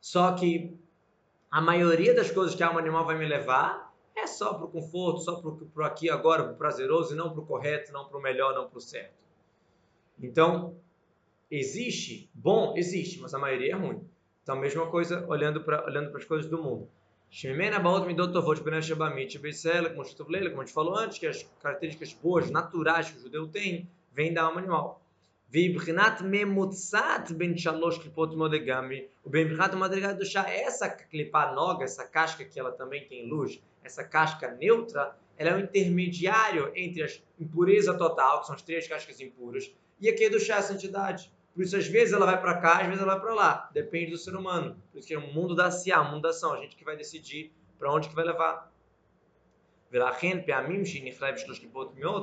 Só 0.00 0.32
que 0.32 0.74
a 1.50 1.60
maioria 1.60 2.14
das 2.14 2.30
coisas 2.30 2.54
que 2.54 2.62
a 2.62 2.68
alma 2.68 2.80
animal 2.80 3.04
vai 3.04 3.18
me 3.18 3.26
levar 3.26 3.94
é 4.16 4.26
só 4.26 4.54
para 4.54 4.64
o 4.64 4.68
conforto, 4.68 5.20
só 5.20 5.36
para 5.40 5.50
o 5.50 5.84
aqui 5.84 6.08
agora, 6.08 6.44
para 6.44 6.52
o 6.54 6.56
prazeroso, 6.56 7.12
e 7.12 7.16
não 7.16 7.30
para 7.30 7.40
o 7.40 7.46
correto, 7.46 7.92
não 7.92 8.08
para 8.08 8.18
o 8.18 8.22
melhor, 8.22 8.54
não 8.54 8.68
para 8.68 8.78
o 8.78 8.80
certo. 8.80 9.12
Então, 10.18 10.74
existe 11.50 12.30
bom? 12.32 12.74
Existe, 12.76 13.20
mas 13.20 13.34
a 13.34 13.38
maioria 13.38 13.72
é 13.72 13.76
ruim. 13.76 14.02
Então, 14.42 14.56
a 14.56 14.58
mesma 14.58 14.86
coisa 14.86 15.26
olhando 15.28 15.62
para 15.62 15.84
olhando 15.84 16.16
as 16.16 16.24
coisas 16.24 16.50
do 16.50 16.62
mundo. 16.62 16.88
Shemena 17.30 17.78
Baot 17.78 18.06
Midot 18.06 18.32
Tovot 18.32 18.62
Benan 18.62 18.80
Shabamit 18.80 19.38
Beisela, 19.38 19.90
como 19.90 20.02
a 20.02 20.04
gente 20.04 20.72
falou 20.72 20.96
antes, 20.96 21.18
que 21.18 21.26
as 21.26 21.42
características 21.62 22.14
boas, 22.14 22.50
naturais 22.50 23.10
que 23.10 23.18
o 23.18 23.20
judeu 23.20 23.46
tem, 23.46 23.88
vêm 24.12 24.32
da 24.32 24.44
alma 24.44 24.60
animal. 24.60 25.02
Vibrinat 25.50 26.22
Memutzat 26.22 27.32
Ben 27.34 27.56
Shalosh 27.56 27.98
Klipot 27.98 28.34
Modegami, 28.34 29.08
o 29.22 29.28
Bembrinat 29.28 29.74
Madrigado 29.76 30.24
Chá, 30.24 30.48
essa 30.48 30.88
clipá 30.88 31.52
noga, 31.52 31.84
essa 31.84 32.04
casca 32.04 32.44
que 32.44 32.58
ela 32.58 32.72
também 32.72 33.06
tem 33.06 33.28
luz, 33.28 33.60
essa 33.84 34.02
casca 34.04 34.50
neutra, 34.50 35.14
ela 35.36 35.50
é 35.50 35.54
um 35.54 35.60
intermediário 35.60 36.72
entre 36.74 37.02
a 37.02 37.08
impureza 37.38 37.92
total, 37.94 38.40
que 38.40 38.46
são 38.46 38.54
as 38.54 38.62
três 38.62 38.88
cascas 38.88 39.20
impuras, 39.20 39.70
e 40.00 40.08
a 40.08 40.12
é 40.12 40.38
chá 40.38 40.58
a 40.58 40.62
santidade. 40.62 41.30
Por 41.58 41.64
isso, 41.64 41.76
às 41.76 41.88
vezes 41.88 42.14
ela 42.14 42.24
vai 42.24 42.40
para 42.40 42.54
cá, 42.60 42.78
às 42.78 42.86
vezes 42.86 43.02
ela 43.02 43.14
vai 43.14 43.20
para 43.20 43.34
lá. 43.34 43.68
Depende 43.72 44.12
do 44.12 44.16
ser 44.16 44.36
humano. 44.36 44.80
Por 44.92 45.00
isso 45.00 45.08
que 45.08 45.14
é 45.14 45.18
um 45.18 45.32
mundo 45.32 45.56
da 45.56 45.72
siá, 45.72 46.00
um 46.00 46.12
mundo 46.12 46.22
da 46.22 46.28
ação. 46.28 46.52
A 46.52 46.60
gente 46.60 46.76
que 46.76 46.84
vai 46.84 46.96
decidir 46.96 47.52
para 47.76 47.92
onde 47.92 48.08
que 48.08 48.14
vai 48.14 48.24
levar. 48.24 48.72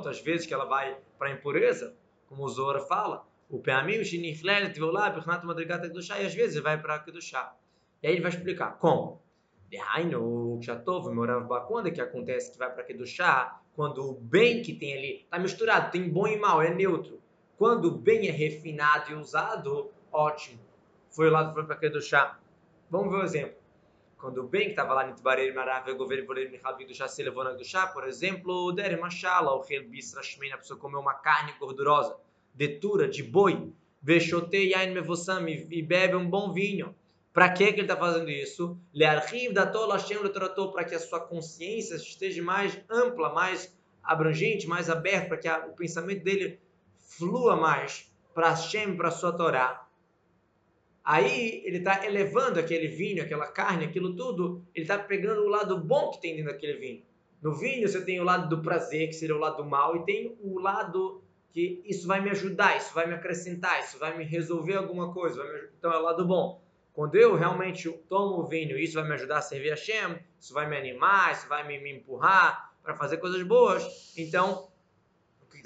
Às 0.08 0.20
vezes 0.22 0.46
que 0.46 0.54
ela 0.54 0.64
vai 0.64 0.96
para 1.18 1.28
a 1.28 1.32
impureza, 1.32 1.94
como 2.26 2.44
o 2.44 2.48
Zora 2.48 2.80
fala, 2.80 3.28
o 3.50 3.58
Peamim 3.58 4.02
Shiniflelet 4.02 4.72
Veolá, 4.74 5.10
Bernat 5.10 5.44
Madrigata 5.44 5.86
Kedushá, 5.86 6.18
e 6.18 6.24
às 6.24 6.34
vezes 6.34 6.62
vai 6.62 6.80
para 6.80 6.98
Kedushá. 7.00 7.54
E 8.02 8.06
aí 8.06 8.14
ele 8.14 8.22
vai 8.22 8.30
explicar 8.30 8.78
como. 8.78 9.20
Dehainu, 9.68 10.58
Kshatov, 10.62 11.12
Morav 11.12 11.46
é 11.84 11.90
que 11.90 12.00
acontece 12.00 12.52
que 12.52 12.58
vai 12.58 12.72
para 12.72 12.84
Kedushá? 12.84 13.60
Quando 13.74 13.98
o 14.02 14.14
bem 14.14 14.62
que 14.62 14.72
tem 14.72 14.96
ali 14.96 15.24
está 15.24 15.38
misturado, 15.38 15.90
tem 15.90 16.08
bom 16.08 16.26
e 16.26 16.38
mal, 16.38 16.62
é 16.62 16.72
neutro. 16.72 17.20
Quando 17.58 17.90
bem 17.90 18.28
é 18.28 18.30
refinado 18.30 19.10
e 19.10 19.14
usado, 19.14 19.90
ótimo. 20.12 20.60
Foi 21.10 21.30
lá, 21.30 21.52
foi 21.52 21.64
para 21.64 21.76
Kedushá. 21.76 22.38
Vamos 22.90 23.10
ver 23.10 23.18
um 23.18 23.24
exemplo. 23.24 23.56
Quando 24.18 24.38
o 24.38 24.48
bem 24.48 24.64
que 24.64 24.70
estava 24.70 24.94
lá 24.94 25.06
no 25.06 25.14
Tbareir 25.14 25.54
Marav, 25.54 25.90
o 25.90 25.96
governo 25.96 26.26
Voler 26.26 26.50
Michal 26.50 26.76
Kedushá 26.76 27.08
se 27.08 27.22
levou 27.22 27.44
na 27.44 27.52
Kedushá, 27.52 27.86
por 27.86 28.06
exemplo, 28.06 28.66
o 28.66 28.72
Der 28.72 28.98
Mashala, 29.00 29.52
o 29.52 29.62
Rel 29.62 29.88
Bisra 29.88 30.22
Shmein, 30.22 30.52
a 30.52 30.58
pessoa 30.58 30.78
comeu 30.78 31.00
uma 31.00 31.14
carne 31.14 31.52
gordurosa 31.58 32.16
detura 32.56 33.06
de 33.06 33.22
boi, 33.22 33.70
vexotei 34.02 34.70
yain 34.70 34.92
mevossam 34.92 35.46
e 35.48 35.82
bebe 35.82 36.16
um 36.16 36.28
bom 36.28 36.52
vinho. 36.52 36.94
Para 37.32 37.50
que, 37.50 37.66
que 37.66 37.80
ele 37.80 37.82
está 37.82 37.96
fazendo 37.96 38.30
isso? 38.30 38.78
Learchiv 38.94 39.52
da 39.52 39.70
Hashem 39.92 40.18
para 40.72 40.84
que 40.84 40.94
a 40.94 40.98
sua 40.98 41.20
consciência 41.20 41.96
esteja 41.96 42.42
mais 42.42 42.80
ampla, 42.88 43.34
mais 43.34 43.76
abrangente, 44.02 44.66
mais 44.66 44.88
aberta, 44.88 45.28
para 45.28 45.36
que 45.36 45.46
a, 45.46 45.66
o 45.66 45.74
pensamento 45.74 46.24
dele 46.24 46.58
flua 47.18 47.56
mais 47.56 48.10
para 48.34 48.50
Hashem, 48.50 48.96
para 48.96 49.10
sua 49.10 49.32
Torá. 49.32 49.86
Aí 51.04 51.62
ele 51.64 51.78
está 51.78 52.04
elevando 52.04 52.58
aquele 52.58 52.88
vinho, 52.88 53.22
aquela 53.22 53.46
carne, 53.46 53.84
aquilo 53.84 54.14
tudo, 54.16 54.64
ele 54.74 54.84
está 54.84 54.98
pegando 54.98 55.42
o 55.42 55.48
lado 55.48 55.78
bom 55.78 56.10
que 56.10 56.20
tem 56.20 56.36
dentro 56.36 56.52
daquele 56.52 56.74
vinho. 56.78 57.02
No 57.40 57.54
vinho 57.54 57.88
você 57.88 58.04
tem 58.04 58.20
o 58.20 58.24
lado 58.24 58.48
do 58.48 58.60
prazer, 58.60 59.06
que 59.06 59.12
seria 59.12 59.36
o 59.36 59.38
lado 59.38 59.58
do 59.58 59.64
mal, 59.64 59.96
e 59.96 60.04
tem 60.04 60.36
o 60.40 60.58
lado 60.58 61.22
que 61.52 61.80
isso 61.86 62.06
vai 62.06 62.20
me 62.20 62.30
ajudar, 62.30 62.76
isso 62.76 62.92
vai 62.92 63.06
me 63.06 63.14
acrescentar, 63.14 63.80
isso 63.80 63.98
vai 63.98 64.18
me 64.18 64.24
resolver 64.24 64.74
alguma 64.74 65.12
coisa. 65.12 65.42
Me... 65.42 65.68
Então 65.78 65.92
é 65.92 65.98
o 65.98 66.02
lado 66.02 66.26
bom. 66.26 66.60
Quando 66.92 67.14
eu 67.14 67.36
realmente 67.36 67.90
tomo 68.08 68.40
o 68.40 68.46
vinho, 68.46 68.76
isso 68.78 68.94
vai 68.94 69.04
me 69.04 69.14
ajudar 69.14 69.38
a 69.38 69.42
servir 69.42 69.70
a 69.70 69.76
Shem, 69.76 70.18
isso 70.40 70.52
vai 70.52 70.68
me 70.68 70.76
animar, 70.76 71.32
isso 71.32 71.48
vai 71.48 71.66
me, 71.66 71.78
me 71.78 71.92
empurrar 71.92 72.74
para 72.82 72.94
fazer 72.94 73.18
coisas 73.18 73.42
boas. 73.42 74.12
Então, 74.16 74.68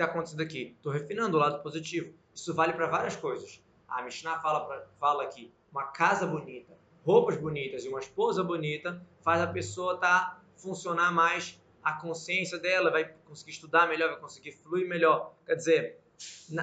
está 0.01 0.11
acontecendo 0.11 0.41
aqui? 0.41 0.75
Estou 0.77 0.93
refinando 0.93 1.37
o 1.37 1.41
lado 1.41 1.63
positivo. 1.63 2.15
Isso 2.35 2.55
vale 2.55 2.73
para 2.73 2.87
várias 2.87 3.17
coisas. 3.17 3.63
A 3.87 4.03
Mishnah 4.03 4.41
fala, 4.41 4.67
pra, 4.67 4.87
fala 4.99 5.25
aqui, 5.25 5.53
uma 5.71 5.85
casa 5.89 6.27
bonita, 6.27 6.73
roupas 7.05 7.37
bonitas 7.37 7.85
e 7.85 7.89
uma 7.89 8.01
esposa 8.01 8.43
bonita 8.43 9.05
faz 9.21 9.43
a 9.43 9.47
pessoa 9.47 9.99
tá, 9.99 10.41
funcionar 10.57 11.13
mais 11.13 11.61
a 11.83 11.93
consciência 11.95 12.59
dela, 12.59 12.91
vai 12.91 13.13
conseguir 13.27 13.53
estudar 13.53 13.89
melhor, 13.89 14.11
vai 14.11 14.21
conseguir 14.21 14.53
fluir 14.53 14.89
melhor. 14.89 15.35
Quer 15.45 15.57
dizer, 15.57 16.01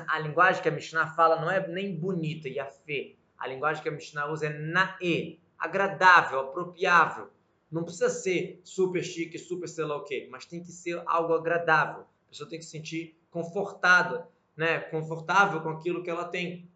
a 0.07 0.19
linguagem 0.19 0.61
que 0.61 0.69
a 0.69 0.71
Mishnah 0.71 1.07
fala 1.07 1.39
não 1.39 1.49
é 1.49 1.67
nem 1.67 1.95
bonita 1.95 2.47
e 2.47 2.59
a 2.59 2.65
fé. 2.65 3.13
A 3.37 3.47
linguagem 3.47 3.83
que 3.83 3.89
a 3.89 3.91
Mishnah 3.91 4.31
usa 4.31 4.47
é 4.47 4.49
nae, 4.49 5.39
agradável, 5.59 6.39
apropriável. 6.39 7.29
Não 7.71 7.83
precisa 7.83 8.09
ser 8.09 8.61
super 8.63 9.03
chique, 9.03 9.37
super 9.37 9.67
sei 9.67 9.85
lá 9.85 9.97
o 9.97 10.03
quê, 10.03 10.27
mas 10.31 10.45
tem 10.45 10.63
que 10.63 10.71
ser 10.71 11.01
algo 11.05 11.33
agradável. 11.33 12.01
A 12.01 12.29
pessoa 12.29 12.49
tem 12.49 12.59
que 12.59 12.65
se 12.65 12.71
sentir 12.71 13.17
confortada, 13.37 14.27
né? 14.55 14.79
confortável 14.79 15.61
com 15.61 15.69
aquilo 15.69 16.01
que 16.01 16.09
ela 16.09 16.25
tem. 16.25 16.67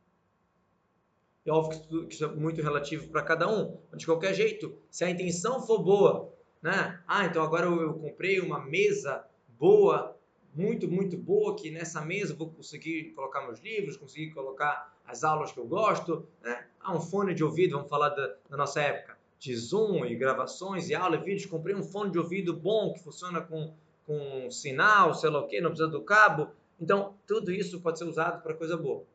É 1.44 1.52
óbvio 1.52 2.08
que 2.08 2.14
isso 2.14 2.24
é 2.24 2.28
muito 2.28 2.62
relativo 2.62 3.08
para 3.08 3.24
cada 3.24 3.50
um, 3.50 3.80
mas 3.90 4.00
de 4.00 4.06
qualquer 4.06 4.34
jeito, 4.36 4.78
se 4.92 5.04
a 5.04 5.10
intenção 5.10 5.66
for 5.66 5.80
boa, 5.80 6.32
né? 6.62 7.02
Ah, 7.08 7.26
então 7.26 7.42
agora 7.42 7.66
eu, 7.66 7.96
comprei 7.96 8.40
uma 8.40 8.64
mesa 8.64 9.26
boa, 9.58 10.16
muito, 10.54 10.88
muito 10.88 11.18
boa, 11.18 11.56
que 11.56 11.72
nessa 11.72 12.00
mesa 12.02 12.36
vou 12.36 12.52
conseguir 12.52 13.14
colocar 13.16 13.42
meus 13.42 13.60
livros, 13.60 13.98
conseguir 13.98 14.30
colocar 14.32 14.96
as 15.04 15.24
aulas 15.24 15.52
que 15.52 15.60
eu 15.60 15.66
gosto, 15.66 16.28
né? 16.44 16.68
Ah, 16.80 16.96
um 16.96 17.02
fone 17.02 17.34
de 17.34 17.44
ouvido, 17.44 17.76
vamos 17.76 17.90
falar 17.90 18.10
da, 18.10 18.36
da 18.48 18.58
nossa 18.58 18.80
época, 18.80 19.18
de 19.40 19.56
Zoom 19.56 20.06
e 20.06 20.16
gravações 20.16 20.90
e 20.90 20.94
aula 20.94 21.16
e 21.16 21.24
vídeos, 21.24 21.48
comprei 21.48 21.74
um 21.74 21.82
fone 21.82 22.12
de 22.12 22.20
ouvido 22.20 22.56
bom, 22.56 22.94
que 22.94 23.00
funciona 23.00 23.42
com, 23.42 23.74
com 24.06 24.50
sinal, 24.50 25.14
sei 25.14 25.30
lá 25.30 25.40
o 25.40 25.48
que, 25.48 25.62
não 25.62 25.70
precisa 25.70 25.90
do 25.90 26.02
cabo. 26.02 26.50
Então, 26.80 27.16
tudo 27.28 27.52
isso 27.52 27.82
pode 27.82 28.00
ser 28.00 28.06
usado 28.06 28.42
para 28.42 28.54
coisa 28.54 28.76
boa 28.76 29.06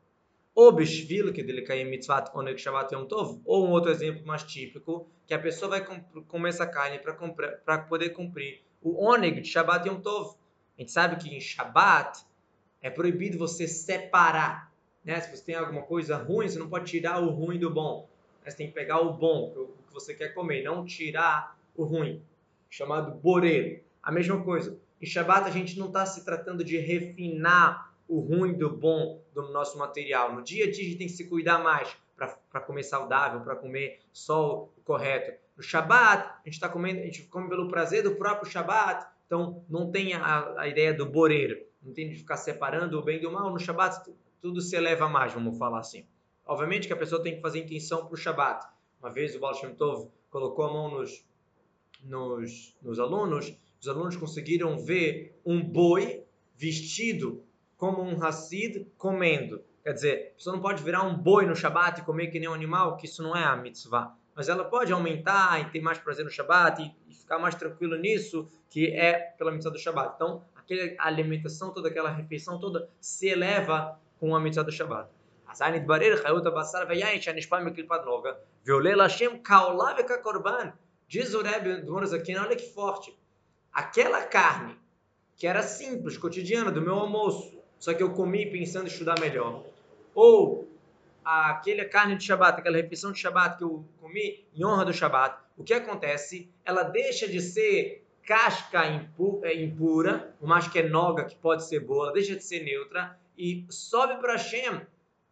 ou 0.57 0.71
bishvil, 0.71 1.31
que 1.31 1.43
dele 1.43 1.61
cair 1.61 1.85
mitzvat 1.85 2.31
oneg 2.33 2.57
shabbat 2.57 2.91
yom 2.91 3.05
tov, 3.05 3.39
ou 3.45 3.67
um 3.67 3.69
outro 3.69 3.91
exemplo 3.91 4.25
mais 4.25 4.41
típico, 4.41 5.07
que 5.27 5.35
a 5.35 5.37
pessoa 5.37 5.69
vai 5.69 5.85
comer 6.27 6.49
essa 6.49 6.65
carne 6.65 6.97
para 6.97 7.77
poder 7.83 8.09
cumprir 8.09 8.63
o 8.81 9.05
oneg 9.05 9.39
de 9.39 9.47
shabbat 9.47 9.87
yom 9.87 10.01
tov. 10.01 10.35
A 10.75 10.81
gente 10.81 10.91
sabe 10.91 11.15
que 11.17 11.29
em 11.29 11.39
shabbat 11.39 12.25
é 12.81 12.89
proibido 12.89 13.37
você 13.37 13.67
separar, 13.67 14.73
né? 15.05 15.21
Se 15.21 15.29
você 15.29 15.43
tem 15.43 15.53
alguma 15.53 15.83
coisa 15.83 16.17
ruim, 16.17 16.49
você 16.49 16.57
não 16.57 16.67
pode 16.67 16.89
tirar 16.89 17.21
o 17.21 17.29
ruim 17.29 17.59
do 17.59 17.69
bom. 17.69 18.09
Você 18.43 18.57
tem 18.57 18.67
que 18.67 18.73
pegar 18.73 18.99
o 18.99 19.13
bom, 19.13 19.53
o 19.55 19.67
que 19.87 19.93
você 19.93 20.15
quer 20.15 20.29
comer, 20.29 20.63
não 20.63 20.83
tirar 20.83 21.55
o 21.75 21.83
ruim, 21.83 22.23
chamado 22.67 23.11
boreiro. 23.11 23.79
A 24.07 24.11
mesma 24.13 24.41
coisa. 24.41 24.79
Em 25.01 25.05
Shabbat 25.05 25.49
a 25.49 25.51
gente 25.51 25.77
não 25.77 25.87
está 25.87 26.05
se 26.05 26.23
tratando 26.23 26.63
de 26.63 26.77
refinar 26.77 27.93
o 28.07 28.21
ruim 28.21 28.53
do 28.53 28.69
bom 28.69 29.21
do 29.33 29.51
nosso 29.51 29.77
material. 29.77 30.33
No 30.33 30.41
dia 30.41 30.63
a 30.63 30.71
dia 30.71 30.81
a 30.81 30.85
gente 30.85 30.97
tem 30.97 31.07
que 31.07 31.13
se 31.13 31.27
cuidar 31.27 31.61
mais 31.61 31.93
para 32.15 32.61
comer 32.61 32.83
saudável, 32.83 33.41
para 33.41 33.57
comer 33.57 33.99
só 34.13 34.63
o 34.77 34.81
correto. 34.85 35.37
No 35.57 35.61
Shabat, 35.61 36.23
a 36.23 36.41
gente 36.45 36.53
está 36.53 36.69
comendo, 36.69 37.01
a 37.01 37.03
gente 37.03 37.23
come 37.23 37.49
pelo 37.49 37.67
prazer 37.67 38.01
do 38.01 38.15
próprio 38.15 38.49
Shabat, 38.49 39.05
então 39.25 39.65
não 39.69 39.91
tem 39.91 40.13
a, 40.13 40.53
a 40.57 40.69
ideia 40.69 40.93
do 40.93 41.05
boreiro, 41.05 41.61
não 41.83 41.93
tem 41.93 42.07
de 42.07 42.15
ficar 42.15 42.37
separando 42.37 42.97
o 42.97 43.03
bem 43.03 43.19
do 43.19 43.29
mal. 43.29 43.51
No 43.51 43.59
Shabat 43.59 44.09
tudo 44.39 44.61
se 44.61 44.73
eleva 44.77 45.09
mais, 45.09 45.33
vamos 45.33 45.57
falar 45.57 45.79
assim. 45.79 46.07
Obviamente 46.45 46.87
que 46.87 46.93
a 46.93 46.97
pessoa 46.97 47.21
tem 47.21 47.35
que 47.35 47.41
fazer 47.41 47.59
intenção 47.59 48.05
para 48.05 48.13
o 48.13 48.17
Shabat. 48.17 48.65
Uma 49.01 49.09
vez 49.11 49.35
o 49.35 49.39
Baal 49.41 49.53
Shem 49.53 49.75
Tov 49.75 50.09
colocou 50.29 50.63
a 50.63 50.71
mão 50.71 50.91
nos, 50.91 51.27
nos, 52.01 52.73
nos 52.81 52.99
alunos, 53.01 53.53
os 53.86 53.88
alunos 53.88 54.16
conseguiram 54.16 54.78
ver 54.78 55.40
um 55.44 55.62
boi 55.62 56.24
vestido 56.56 57.44
como 57.76 58.02
um 58.02 58.22
Hassid 58.22 58.86
comendo. 58.96 59.62
Quer 59.82 59.92
dizer, 59.92 60.30
a 60.30 60.34
pessoa 60.36 60.54
não 60.54 60.62
pode 60.62 60.82
virar 60.82 61.02
um 61.02 61.16
boi 61.16 61.46
no 61.46 61.56
Shabat 61.56 62.00
e 62.00 62.04
comer 62.04 62.28
que 62.28 62.38
nem 62.38 62.48
um 62.48 62.54
animal, 62.54 62.96
que 62.96 63.06
isso 63.06 63.22
não 63.22 63.36
é 63.36 63.42
a 63.42 63.56
mitzvah. 63.56 64.14
Mas 64.34 64.48
ela 64.48 64.64
pode 64.64 64.92
aumentar 64.92 65.60
e 65.60 65.70
ter 65.70 65.80
mais 65.80 65.98
prazer 65.98 66.24
no 66.24 66.30
Shabat 66.30 66.80
e, 66.80 66.94
e 67.10 67.14
ficar 67.14 67.40
mais 67.40 67.56
tranquilo 67.56 67.96
nisso, 67.96 68.48
que 68.70 68.86
é 68.92 69.14
pela 69.36 69.50
mitzvah 69.50 69.72
do 69.72 69.78
Shabat. 69.78 70.14
Então, 70.14 70.44
aquela 70.54 70.94
alimentação 70.98 71.72
toda, 71.72 71.88
aquela 71.88 72.10
refeição 72.10 72.60
toda 72.60 72.88
se 73.00 73.28
eleva 73.28 73.98
com 74.20 74.34
a 74.36 74.40
mitzvah 74.40 74.62
do 74.62 74.70
Shabat. 74.72 75.10
אזי 75.52 75.64
נתברר 75.64 76.16
חיות 76.16 76.46
הבשר 76.46 76.78
והיין 76.88 77.20
שהנשפע 77.20 77.58
מקליפת 77.58 78.00
נוגה 78.04 78.30
ועולה 78.66 78.94
להשם 78.94 79.30
כעולה 79.44 79.92
וכקורבן. 79.98 80.68
Diz 81.08 81.34
o 81.34 81.42
Rebbe 81.42 81.82
do 81.82 81.92
Morazakina, 81.92 82.40
olha 82.40 82.56
que 82.56 82.72
forte. 82.72 83.14
Aquela 83.77 84.23
carne 84.23 84.75
que 85.35 85.45
era 85.45 85.61
simples, 85.61 86.17
cotidiana, 86.17 86.71
do 86.71 86.81
meu 86.81 86.95
almoço, 86.95 87.61
só 87.77 87.93
que 87.93 88.01
eu 88.01 88.11
comi 88.11 88.49
pensando 88.49 88.85
em 88.85 88.87
estudar 88.87 89.19
melhor. 89.19 89.63
Ou 90.15 90.67
aquela 91.23 91.85
carne 91.85 92.15
de 92.15 92.23
Shabat, 92.23 92.59
aquela 92.59 92.77
refeição 92.77 93.11
de 93.11 93.19
Shabat 93.19 93.59
que 93.59 93.63
eu 93.63 93.85
comi 94.01 94.43
em 94.55 94.65
honra 94.65 94.83
do 94.83 94.91
Shabat, 94.91 95.37
o 95.55 95.63
que 95.63 95.75
acontece? 95.75 96.51
Ela 96.65 96.81
deixa 96.81 97.27
de 97.27 97.39
ser 97.39 98.03
casca 98.23 98.81
é, 99.43 99.53
impura, 99.53 100.35
mais 100.41 100.67
que 100.67 100.79
é 100.79 100.89
noga, 100.89 101.25
que 101.25 101.35
pode 101.35 101.63
ser 101.63 101.81
boa, 101.81 102.11
deixa 102.11 102.35
de 102.35 102.43
ser 102.43 102.63
neutra 102.63 103.15
e 103.37 103.63
sobe 103.69 104.19
para 104.19 104.37
Hashem 104.37 104.81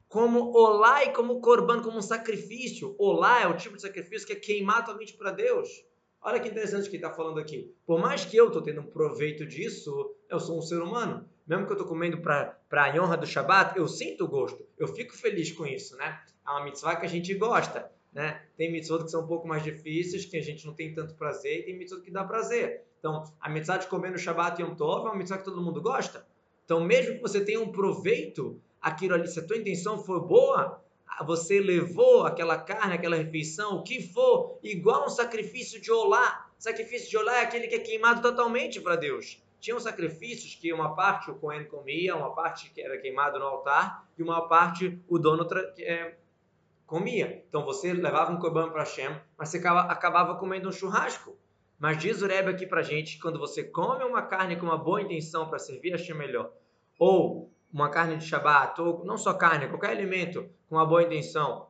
como 0.07 0.55
olá 0.55 1.03
e 1.03 1.11
como 1.13 1.41
corban, 1.41 1.81
como 1.81 1.97
um 1.97 2.01
sacrifício. 2.03 2.95
Olá 2.99 3.41
é 3.41 3.47
o 3.47 3.57
tipo 3.57 3.75
de 3.75 3.81
sacrifício 3.81 4.27
que 4.27 4.33
é 4.33 4.35
queimar 4.35 4.85
tua 4.85 4.93
mente 4.93 5.13
para 5.13 5.31
Deus. 5.31 5.83
Olha 6.25 6.39
que 6.39 6.49
interessante 6.49 6.89
que 6.89 6.97
está 6.97 7.11
falando 7.11 7.39
aqui. 7.39 7.73
Por 7.85 7.99
mais 7.99 8.25
que 8.25 8.35
eu 8.35 8.47
estou 8.47 8.61
tendo 8.61 8.81
um 8.81 8.87
proveito 8.87 9.45
disso, 9.45 10.15
eu 10.29 10.39
sou 10.39 10.57
um 10.57 10.61
ser 10.61 10.81
humano 10.81 11.25
mesmo 11.47 11.65
que 11.65 11.71
eu 11.71 11.75
estou 11.75 11.87
comendo 11.87 12.17
para 12.17 12.57
a 12.71 13.01
honra 13.01 13.17
do 13.17 13.25
Shabat, 13.25 13.77
eu 13.77 13.87
sinto 13.87 14.25
o 14.25 14.27
gosto, 14.27 14.65
eu 14.77 14.87
fico 14.87 15.15
feliz 15.15 15.51
com 15.51 15.65
isso, 15.65 15.95
né? 15.95 16.19
É 16.45 16.49
uma 16.49 16.63
mitzvah 16.63 16.95
que 16.95 17.05
a 17.05 17.09
gente 17.09 17.33
gosta. 17.35 17.91
né? 18.11 18.41
Tem 18.57 18.71
mitzvot 18.71 19.03
que 19.03 19.11
são 19.11 19.23
um 19.23 19.27
pouco 19.27 19.47
mais 19.47 19.61
difíceis, 19.61 20.25
que 20.25 20.37
a 20.37 20.41
gente 20.41 20.65
não 20.65 20.73
tem 20.73 20.93
tanto 20.93 21.15
prazer, 21.15 21.59
e 21.59 21.63
tem 21.63 21.77
mitzvot 21.77 22.01
que 22.01 22.09
dá 22.09 22.23
prazer. 22.23 22.85
Então, 22.99 23.23
a 23.39 23.49
mitzvah 23.49 23.77
de 23.77 23.87
comer 23.87 24.11
no 24.11 24.17
Shabbat 24.17 24.61
Yom 24.61 24.73
Tov 24.73 25.05
é 25.05 25.09
uma 25.09 25.15
mitzvah 25.15 25.37
que 25.37 25.43
todo 25.43 25.61
mundo 25.61 25.81
gosta. 25.81 26.25
Então, 26.63 26.79
mesmo 26.81 27.15
que 27.15 27.21
você 27.21 27.43
tenha 27.43 27.59
um 27.59 27.71
proveito, 27.71 28.59
aquilo 28.81 29.13
ali, 29.13 29.27
se 29.27 29.39
a 29.39 29.45
tua 29.45 29.57
intenção 29.57 30.01
for 30.01 30.25
boa, 30.25 30.81
você 31.23 31.59
levou 31.59 32.25
aquela 32.25 32.57
carne, 32.57 32.95
aquela 32.95 33.15
refeição, 33.15 33.77
o 33.77 33.83
que 33.83 34.01
for, 34.01 34.59
igual 34.63 35.05
um 35.05 35.09
sacrifício 35.09 35.79
de 35.79 35.91
olá. 35.91 36.49
Sacrifício 36.57 37.09
de 37.09 37.17
olá 37.17 37.37
é 37.37 37.41
aquele 37.43 37.67
que 37.67 37.75
é 37.75 37.79
queimado 37.79 38.21
totalmente 38.21 38.81
para 38.81 38.95
Deus. 38.95 39.41
Tinham 39.59 39.79
sacrifícios 39.79 40.55
que 40.55 40.71
uma 40.73 40.95
parte 40.95 41.31
o 41.31 41.35
Cohen 41.35 41.65
comia, 41.65 42.15
uma 42.15 42.35
parte 42.35 42.69
que 42.71 42.81
era 42.81 42.97
queimado 42.97 43.39
no 43.39 43.45
altar, 43.45 44.07
e 44.17 44.23
uma 44.23 44.47
parte 44.47 45.01
o 45.07 45.17
dono 45.17 45.47
é, 45.79 46.15
comia. 46.85 47.43
Então 47.49 47.65
você 47.65 47.93
levava 47.93 48.31
um 48.31 48.39
corban 48.39 48.69
para 48.69 48.83
Hashem, 48.83 49.15
mas 49.37 49.49
você 49.49 49.57
acabava 49.57 50.35
comendo 50.35 50.69
um 50.69 50.71
churrasco. 50.71 51.37
Mas 51.79 51.97
diz 51.97 52.21
o 52.21 52.27
Rebbe 52.27 52.51
aqui 52.51 52.65
para 52.65 52.81
gente 52.81 53.15
que 53.15 53.21
quando 53.21 53.39
você 53.39 53.63
come 53.63 54.03
uma 54.03 54.21
carne 54.21 54.55
com 54.55 54.65
uma 54.65 54.77
boa 54.77 55.01
intenção 55.01 55.49
para 55.49 55.59
servir 55.59 55.93
a 55.93 55.97
Hashem 55.97 56.15
melhor, 56.15 56.53
ou 56.97 57.51
uma 57.75 57.89
carne 57.89 58.15
de 58.15 58.25
Shabbat, 58.25 58.79
ou 58.79 59.03
não 59.03 59.17
só 59.17 59.33
carne, 59.33 59.67
qualquer 59.67 59.89
alimento 59.89 60.49
com 60.69 60.75
uma 60.75 60.85
boa 60.85 61.03
intenção, 61.03 61.67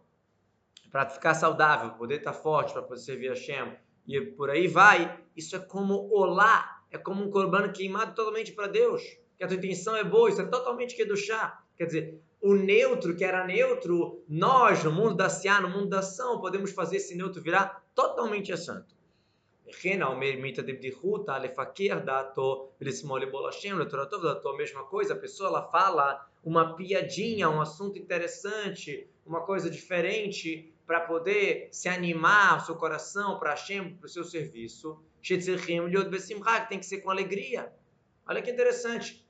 para 0.91 1.09
ficar 1.09 1.33
saudável, 1.33 1.91
poder 1.91 2.17
estar 2.17 2.31
tá 2.31 2.37
forte, 2.37 2.73
para 2.73 2.83
poder 2.83 2.99
servir 2.99 3.29
a 3.29 3.33
Hashem, 3.33 3.75
e 4.07 4.21
por 4.21 4.51
aí 4.51 4.67
vai, 4.67 5.19
isso 5.35 5.55
é 5.55 5.59
como 5.59 6.07
olá, 6.13 6.83
é 6.91 6.97
como 6.99 7.23
um 7.23 7.31
corban 7.31 7.69
queimado 7.71 8.13
totalmente 8.13 8.51
para 8.51 8.67
Deus, 8.67 9.01
que 9.35 9.43
a 9.43 9.47
tua 9.47 9.57
intenção 9.57 9.95
é 9.95 10.03
boa, 10.03 10.29
isso 10.29 10.41
é 10.41 10.45
totalmente 10.45 10.95
que 10.95 11.03
do 11.03 11.17
chá. 11.17 11.59
Quer 11.75 11.85
dizer, 11.85 12.21
o 12.39 12.53
neutro, 12.53 13.15
que 13.15 13.25
era 13.25 13.43
neutro, 13.43 14.23
nós, 14.29 14.83
no 14.83 14.91
mundo 14.91 15.15
da 15.15 15.27
Siá, 15.27 15.59
no 15.59 15.69
mundo 15.69 15.89
da 15.89 15.99
ação, 15.99 16.39
podemos 16.39 16.71
fazer 16.71 16.97
esse 16.97 17.15
neutro 17.15 17.41
virar 17.41 17.83
totalmente 17.95 18.55
santo. 18.55 18.94
Rena, 19.81 20.09
o 20.09 20.17
mermita 20.17 20.61
de 20.61 20.89
Ruta, 20.89 21.33
Alefakir, 21.33 22.03
Dato, 22.03 22.69
Lismole 22.79 23.25
Bolachem, 23.25 23.73
Letoratov, 23.73 24.23
Dato, 24.23 24.55
mesma 24.55 24.83
coisa, 24.83 25.13
a 25.13 25.17
pessoa 25.17 25.49
ela 25.49 25.69
fala 25.69 26.27
uma 26.43 26.75
piadinha, 26.75 27.49
um 27.49 27.59
assunto 27.59 27.97
interessante, 27.97 29.07
uma 29.25 29.41
coisa 29.41 29.69
diferente, 29.69 30.71
para 30.85 31.01
poder 31.01 31.69
se 31.71 31.89
animar 31.89 32.57
o 32.57 32.65
seu 32.65 32.75
coração 32.75 33.39
para 33.39 33.51
Hashem, 33.51 33.95
para 33.95 34.05
o 34.05 34.09
seu 34.09 34.23
serviço. 34.23 35.01
Tem 36.69 36.79
que 36.79 36.85
ser 36.85 37.01
com 37.01 37.09
alegria. 37.09 37.73
Olha 38.27 38.41
que 38.41 38.51
interessante. 38.51 39.27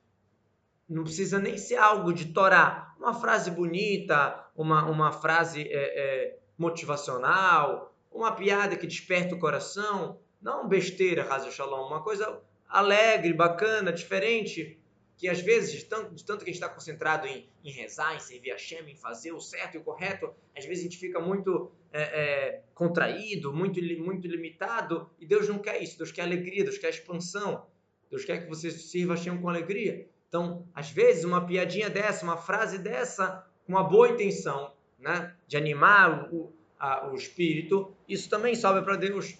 Não 0.88 1.02
precisa 1.02 1.38
nem 1.38 1.56
ser 1.56 1.76
algo 1.76 2.12
de 2.12 2.26
Torá. 2.26 2.94
Uma 2.98 3.14
frase 3.14 3.50
bonita, 3.50 4.46
uma, 4.54 4.88
uma 4.88 5.10
frase 5.10 5.62
é, 5.62 5.68
é, 5.72 6.38
motivacional, 6.58 7.94
uma 8.12 8.32
piada 8.32 8.76
que 8.76 8.86
desperta 8.86 9.34
o 9.34 9.38
coração. 9.38 10.20
Não 10.40 10.68
besteira, 10.68 11.24
Razo 11.24 11.50
Shalom, 11.50 11.86
uma 11.86 12.02
coisa 12.02 12.40
alegre, 12.68 13.32
bacana, 13.32 13.92
diferente, 13.92 14.78
que 15.16 15.28
às 15.28 15.40
vezes, 15.40 15.72
de 15.72 15.84
tanto, 15.84 16.14
de 16.14 16.24
tanto 16.24 16.44
que 16.44 16.50
a 16.50 16.52
gente 16.52 16.62
está 16.62 16.68
concentrado 16.68 17.26
em, 17.26 17.48
em, 17.64 17.70
rezar, 17.70 18.14
em 18.14 18.20
servir 18.20 18.52
a 18.52 18.58
Shem, 18.58 18.90
em 18.90 18.96
fazer 18.96 19.32
o 19.32 19.40
certo 19.40 19.76
e 19.76 19.78
o 19.78 19.82
correto, 19.82 20.32
às 20.56 20.64
vezes 20.64 20.80
a 20.80 20.88
gente 20.88 20.98
fica 20.98 21.18
muito 21.18 21.70
é, 21.92 22.02
é, 22.02 22.62
contraído, 22.74 23.52
muito, 23.52 23.80
muito 24.02 24.28
limitado, 24.28 25.08
e 25.18 25.26
Deus 25.26 25.48
não 25.48 25.58
quer 25.58 25.82
isso, 25.82 25.96
Deus 25.96 26.12
quer 26.12 26.22
alegria, 26.22 26.64
Deus 26.64 26.76
quer 26.76 26.90
expansão, 26.90 27.66
Deus 28.10 28.24
quer 28.24 28.42
que 28.42 28.48
você 28.48 28.70
sirva 28.70 29.14
a 29.14 29.16
Shem 29.16 29.40
com 29.40 29.48
alegria. 29.48 30.06
Então, 30.28 30.66
às 30.74 30.90
vezes, 30.90 31.24
uma 31.24 31.46
piadinha 31.46 31.88
dessa, 31.88 32.24
uma 32.24 32.36
frase 32.36 32.78
dessa, 32.78 33.46
com 33.64 33.72
uma 33.72 33.84
boa 33.84 34.10
intenção, 34.10 34.74
né, 34.98 35.34
de 35.46 35.56
animar 35.56 36.32
o, 36.32 36.52
a, 36.78 37.08
o 37.10 37.14
espírito, 37.14 37.94
isso 38.08 38.28
também 38.28 38.54
sobe 38.54 38.82
para 38.82 38.96
Deus. 38.96 39.38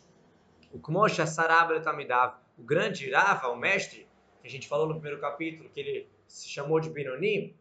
O 0.77 0.79
Kmosha 0.79 1.27
Sarabra 1.27 1.81
Tamidav, 1.81 2.35
o 2.59 2.63
grande 2.63 3.11
Rava, 3.11 3.49
o 3.49 3.57
mestre, 3.57 4.07
que 4.43 4.47
a 4.47 4.51
gente 4.51 4.69
falou 4.69 4.87
no 4.87 4.93
primeiro 4.93 5.19
capítulo, 5.19 5.71
que 5.71 5.81
ele 5.81 6.07
se 6.29 6.51
chamou 6.51 6.79
de 6.79 6.91
Benoni, 6.91 7.57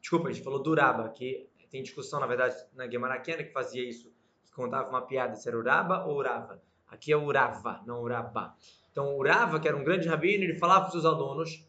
desculpa, 0.00 0.30
a 0.30 0.32
gente 0.32 0.42
falou 0.42 0.62
do 0.62 0.74
Raba, 0.74 1.10
que 1.10 1.46
tem 1.70 1.82
discussão, 1.82 2.20
na 2.20 2.26
verdade, 2.26 2.56
na 2.74 2.88
Gemarakiana, 2.88 3.44
que 3.44 3.52
fazia 3.52 3.86
isso, 3.86 4.10
que 4.46 4.50
contava 4.50 4.88
uma 4.88 5.02
piada, 5.02 5.36
se 5.36 5.46
era 5.46 5.58
Uraba 5.58 6.06
ou 6.06 6.16
Urava. 6.16 6.62
Aqui 6.88 7.12
é 7.12 7.16
Urava, 7.18 7.82
não 7.84 8.00
Uraba. 8.00 8.56
Então, 8.90 9.14
Urava, 9.18 9.60
que 9.60 9.68
era 9.68 9.76
um 9.76 9.84
grande 9.84 10.08
rabino, 10.08 10.44
ele 10.44 10.56
falava 10.56 10.86
para 10.86 10.96
os 10.96 11.02
seus 11.02 11.04
alunos, 11.04 11.68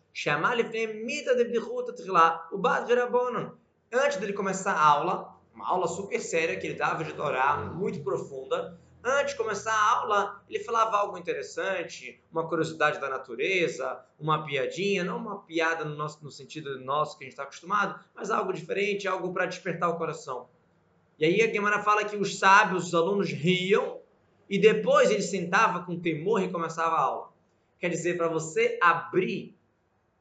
Antes 3.92 4.18
dele 4.18 4.34
começar 4.34 4.72
a 4.72 4.86
aula, 4.86 5.38
uma 5.54 5.68
aula 5.68 5.88
super 5.90 6.22
séria 6.22 6.58
que 6.58 6.68
ele 6.68 6.76
dava 6.76 7.04
de 7.04 7.12
Torá, 7.14 7.58
muito 7.58 8.02
profunda, 8.02 8.80
Antes 9.06 9.34
de 9.34 9.38
começar 9.38 9.74
a 9.74 9.98
aula, 9.98 10.42
ele 10.50 10.64
falava 10.64 10.96
algo 10.96 11.18
interessante, 11.18 12.24
uma 12.32 12.48
curiosidade 12.48 13.02
da 13.02 13.10
natureza, 13.10 14.02
uma 14.18 14.46
piadinha, 14.46 15.04
não 15.04 15.18
uma 15.18 15.42
piada 15.42 15.84
no, 15.84 15.94
nosso, 15.94 16.24
no 16.24 16.32
sentido 16.32 16.80
nosso 16.80 17.18
que 17.18 17.26
a 17.26 17.26
gente 17.26 17.34
está 17.34 17.44
acostumado, 17.44 18.00
mas 18.16 18.32
algo 18.32 18.54
diferente, 18.54 19.06
algo 19.06 19.34
para 19.34 19.46
despertar 19.46 19.90
o 19.90 19.98
coração. 19.98 20.48
E 21.20 21.26
aí 21.26 21.42
a 21.42 21.48
Guimara 21.48 21.84
fala 21.84 22.06
que 22.06 22.16
os 22.16 22.40
sábios, 22.40 22.88
os 22.88 22.96
alunos 22.96 23.30
riam 23.30 24.00
e 24.50 24.58
depois 24.58 25.12
ele 25.12 25.22
sentava 25.22 25.84
com 25.84 26.00
temor 26.00 26.42
e 26.42 26.50
começava 26.50 26.96
a 26.96 27.02
aula. 27.02 27.34
Quer 27.80 27.90
dizer, 27.90 28.16
para 28.16 28.30
você 28.30 28.80
abrir 28.82 29.58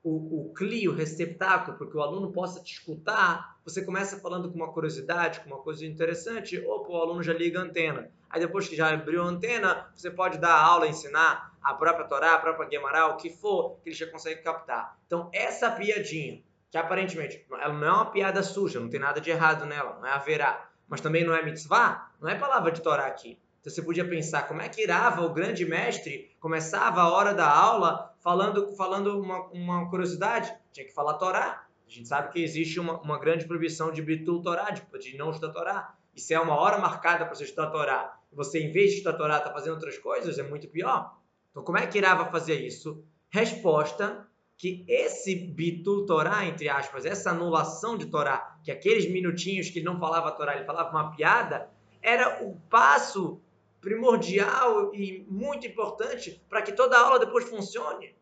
o, 0.05 0.49
o 0.49 0.53
CLI, 0.53 0.89
o 0.89 0.95
receptáculo, 0.95 1.79
para 1.79 1.87
que 1.87 1.97
o 1.97 2.03
aluno 2.03 2.33
possa 2.33 2.61
te 2.61 2.73
escutar, 2.73 3.57
você 3.65 3.85
começa 3.85 4.19
falando 4.19 4.51
com 4.51 4.57
uma 4.57 4.73
curiosidade, 4.73 5.41
com 5.41 5.47
uma 5.47 5.63
coisa 5.63 5.87
interessante, 5.87 6.59
opa, 6.67 6.91
o 6.91 6.97
aluno 6.97 7.23
já 7.23 7.33
liga 7.33 7.61
a 7.61 7.63
antena. 7.63 8.11
Aí 8.29 8.41
depois 8.41 8.67
que 8.67 8.75
já 8.75 8.93
abriu 8.93 9.23
a 9.23 9.27
antena, 9.27 9.89
você 9.95 10.11
pode 10.11 10.39
dar 10.39 10.55
aula, 10.55 10.89
ensinar 10.89 11.57
a 11.63 11.75
própria 11.75 12.07
Torá, 12.07 12.35
a 12.35 12.39
própria 12.39 12.69
Guemará, 12.69 13.07
o 13.09 13.17
que 13.17 13.31
for, 13.31 13.79
que 13.83 13.91
ele 13.91 13.97
já 13.97 14.07
consegue 14.07 14.43
captar. 14.43 14.99
Então, 15.07 15.31
essa 15.33 15.71
piadinha, 15.71 16.43
que 16.71 16.77
aparentemente 16.77 17.47
ela 17.53 17.73
não 17.73 17.87
é 17.87 17.93
uma 17.93 18.11
piada 18.11 18.43
suja, 18.43 18.81
não 18.81 18.89
tem 18.89 18.99
nada 18.99 19.21
de 19.21 19.31
errado 19.31 19.67
nela, 19.67 19.99
não 20.01 20.07
é 20.09 20.13
haverá, 20.13 20.69
mas 20.89 21.01
também 21.01 21.25
não 21.25 21.35
é 21.35 21.43
mitzvah, 21.43 22.11
não 22.21 22.29
é 22.29 22.35
palavra 22.35 22.73
de 22.73 22.81
Torá 22.81 23.07
aqui. 23.07 23.39
Então 23.63 23.73
você 23.73 23.81
podia 23.81 24.05
pensar 24.05 24.49
como 24.49 24.61
é 24.61 24.69
que 24.69 24.83
Irava, 24.83 25.23
o 25.23 25.33
grande 25.33 25.65
mestre, 25.65 26.35
começava 26.41 27.01
a 27.01 27.13
hora 27.13 27.33
da 27.33 27.49
aula 27.49 28.13
falando, 28.21 28.75
falando 28.77 29.21
uma, 29.21 29.47
uma 29.53 29.89
curiosidade, 29.89 30.53
tinha 30.73 30.85
que 30.85 30.93
falar 30.93 31.15
Torá. 31.15 31.65
A 31.87 31.91
gente 31.91 32.09
sabe 32.09 32.33
que 32.33 32.43
existe 32.43 32.81
uma, 32.81 33.01
uma 33.01 33.21
grande 33.21 33.45
proibição 33.45 33.93
de 33.93 34.03
bitul 34.03 34.43
Torá, 34.43 34.71
de, 34.71 34.83
de 34.99 35.17
não 35.17 35.31
estudar 35.31 35.53
Torá. 35.53 35.95
E 36.13 36.21
se 36.21 36.35
é 36.35 36.41
uma 36.41 36.57
hora 36.57 36.79
marcada 36.79 37.25
para 37.25 37.37
você 37.37 37.45
estudar 37.45 37.71
Torá, 37.71 38.19
e 38.33 38.35
você, 38.35 38.61
em 38.61 38.73
vez 38.73 38.91
de 38.91 38.97
estudar 38.97 39.17
Torá, 39.17 39.39
está 39.39 39.53
fazendo 39.53 39.75
outras 39.75 39.97
coisas, 39.97 40.41
é 40.41 40.43
muito 40.43 40.67
pior. 40.67 41.17
Então, 41.53 41.63
como 41.63 41.79
é 41.79 41.87
que 41.87 41.99
Irava 41.99 42.33
fazer 42.33 42.57
isso? 42.57 43.05
Resposta 43.31 44.27
que 44.57 44.85
esse 44.89 45.37
bitul 45.37 46.05
Torá, 46.05 46.45
entre 46.47 46.69
aspas, 46.69 47.07
essa 47.07 47.31
anulação 47.31 47.97
de 47.97 48.07
Torá, 48.07 48.59
que 48.65 48.73
aqueles 48.73 49.09
minutinhos 49.09 49.71
que 49.71 49.79
ele 49.79 49.87
não 49.87 50.01
falava 50.01 50.33
Torá, 50.33 50.57
ele 50.57 50.65
falava 50.65 50.91
uma 50.91 51.15
piada, 51.15 51.71
era 52.03 52.43
o 52.45 52.57
passo 52.69 53.41
primordial 53.83 54.95
e 54.95 55.27
muito 55.29 55.67
importante 55.67 56.41
para 56.49 56.63
que 56.63 56.73
toda 56.73 56.97
aula 56.97 57.19
depois 57.19 57.45
funcione. 57.51 58.15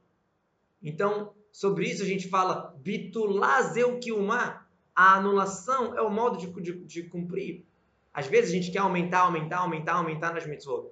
Então, 0.82 1.34
sobre 1.52 1.86
isso 1.88 2.02
a 2.02 2.06
gente 2.06 2.28
fala 2.28 2.74
bitulazeu 2.78 4.00
kilma. 4.00 4.66
A 4.96 5.14
anulação 5.14 5.96
é 5.96 6.02
o 6.02 6.10
modo 6.10 6.38
de, 6.38 6.50
de, 6.60 6.84
de, 6.84 7.02
cumprir. 7.04 7.64
Às 8.12 8.26
vezes 8.26 8.50
a 8.50 8.54
gente 8.54 8.72
quer 8.72 8.80
aumentar, 8.80 9.20
aumentar, 9.20 9.58
aumentar, 9.58 9.94
aumentar 9.94 10.32
nas 10.32 10.46
mitzvot. 10.46 10.90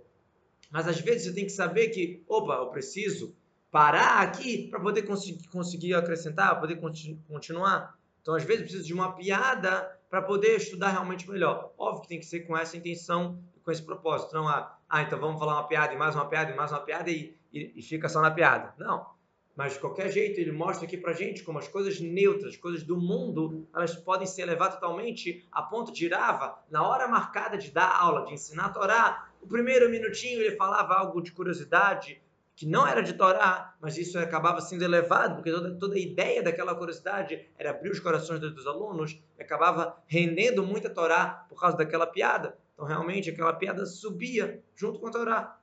Mas 0.71 0.87
às 0.87 1.01
vezes 1.01 1.25
você 1.25 1.35
tem 1.35 1.45
que 1.47 1.51
saber 1.53 1.89
que, 1.89 2.23
opa, 2.29 2.55
eu 2.55 2.69
preciso 2.69 3.35
parar 3.71 4.21
aqui 4.21 4.69
para 4.69 4.81
poder 4.81 5.03
conseguir, 5.03 5.49
conseguir 5.49 5.95
acrescentar, 5.95 6.61
poder 6.61 6.77
continu, 6.77 7.19
continuar. 7.27 7.99
Então, 8.21 8.35
às 8.35 8.45
vezes, 8.45 8.61
eu 8.61 8.67
preciso 8.67 8.87
de 8.87 8.93
uma 8.95 9.13
piada 9.13 9.99
para 10.11 10.21
poder 10.21 10.57
estudar 10.57 10.91
realmente 10.91 11.29
melhor. 11.29 11.73
Óbvio 11.79 12.03
que 12.03 12.09
tem 12.09 12.19
que 12.19 12.27
ser 12.27 12.41
com 12.41 12.57
essa 12.57 12.77
intenção 12.77 13.39
com 13.69 13.73
esse 13.73 13.83
propósito. 13.83 14.35
Não, 14.35 14.49
ah, 14.49 14.79
ah, 14.89 15.03
então 15.03 15.21
vamos 15.21 15.39
falar 15.39 15.57
uma 15.57 15.69
piada 15.69 15.93
e 15.93 15.97
mais 15.99 16.15
uma 16.15 16.25
piada 16.25 16.51
e 16.51 16.57
mais 16.57 16.73
uma 16.73 16.81
piada 16.81 17.11
e, 17.11 17.37
e, 17.53 17.75
e 17.77 17.83
fica 17.83 18.09
só 18.09 18.23
na 18.23 18.31
piada. 18.31 18.73
Não. 18.79 19.07
Mas 19.55 19.75
de 19.75 19.79
qualquer 19.79 20.11
jeito, 20.11 20.41
ele 20.41 20.53
mostra 20.53 20.87
aqui 20.87 20.97
pra 20.97 21.13
gente 21.13 21.43
como 21.43 21.59
as 21.59 21.69
coisas 21.69 22.01
neutras, 22.01 22.55
as 22.55 22.57
coisas 22.57 22.83
do 22.83 22.97
mundo, 22.97 23.69
elas 23.75 23.95
podem 23.95 24.27
se 24.27 24.41
elevar 24.41 24.73
totalmente 24.73 25.47
a 25.53 25.61
ponto 25.61 25.93
de 25.93 26.07
Irava, 26.07 26.59
na 26.71 26.83
hora 26.83 27.07
marcada 27.07 27.59
de 27.59 27.71
dar 27.71 27.95
aula, 27.95 28.25
de 28.25 28.33
ensinar 28.33 28.67
a 28.67 28.69
Torá, 28.71 29.29
o 29.43 29.47
primeiro 29.47 29.91
minutinho 29.91 30.41
ele 30.41 30.57
falava 30.57 30.95
algo 30.95 31.21
de 31.21 31.33
curiosidade, 31.33 32.23
que 32.57 32.65
não 32.65 32.87
era 32.87 33.03
de 33.03 33.13
Torá, 33.13 33.75
mas 33.83 33.99
isso 33.99 34.19
acabava 34.19 34.63
sendo 34.63 34.83
elevado, 34.83 35.35
porque 35.35 35.51
toda, 35.51 35.75
toda 35.75 35.95
a 35.95 36.01
ideia 36.01 36.43
daquela 36.43 36.75
curiosidade 36.75 37.47
era 37.59 37.71
abrir 37.71 37.91
os 37.91 38.01
corações 38.01 38.41
dos 38.41 38.67
alunos, 38.67 39.21
e 39.39 39.43
acabava 39.43 39.97
rendendo 40.07 40.65
muita 40.65 40.89
Torá 40.89 41.45
por 41.49 41.61
causa 41.61 41.77
daquela 41.77 42.07
piada. 42.07 42.57
Então, 42.79 42.87
realmente, 42.87 43.29
aquela 43.29 43.53
piada 43.53 43.85
subia 43.85 44.63
junto 44.77 45.01
com 45.01 45.09
a 45.09 45.11
Torá. 45.11 45.61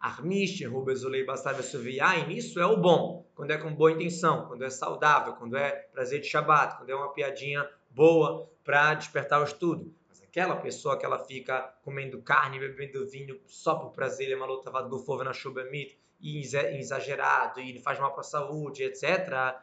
Armish, 0.00 0.64
Rubezulei, 0.64 1.24
Bastav, 1.24 1.62
Suviain, 1.62 2.28
isso 2.32 2.58
é 2.58 2.66
o 2.66 2.76
bom, 2.76 3.24
quando 3.32 3.52
é 3.52 3.58
com 3.58 3.72
boa 3.72 3.92
intenção, 3.92 4.48
quando 4.48 4.64
é 4.64 4.70
saudável, 4.70 5.34
quando 5.34 5.56
é 5.56 5.70
prazer 5.70 6.20
de 6.20 6.26
Shabat, 6.26 6.78
quando 6.78 6.90
é 6.90 6.96
uma 6.96 7.12
piadinha 7.12 7.64
boa 7.90 8.50
para 8.64 8.94
despertar 8.94 9.40
o 9.40 9.44
estudo. 9.44 9.94
Mas 10.08 10.20
aquela 10.20 10.56
pessoa 10.56 10.98
que 10.98 11.06
ela 11.06 11.20
fica 11.20 11.72
comendo 11.84 12.20
carne, 12.22 12.58
bebendo 12.58 13.08
vinho 13.08 13.40
só 13.46 13.76
por 13.76 13.92
prazer, 13.92 14.26
ele 14.26 14.34
é 14.34 14.36
malotavad 14.36 14.88
gufov 14.88 15.22
na 15.22 15.32
shubamit, 15.32 15.96
e 16.20 16.40
exagerado, 16.40 17.60
e 17.60 17.78
faz 17.78 18.00
mal 18.00 18.10
para 18.10 18.22
a 18.22 18.24
saúde, 18.24 18.82
etc. 18.82 19.54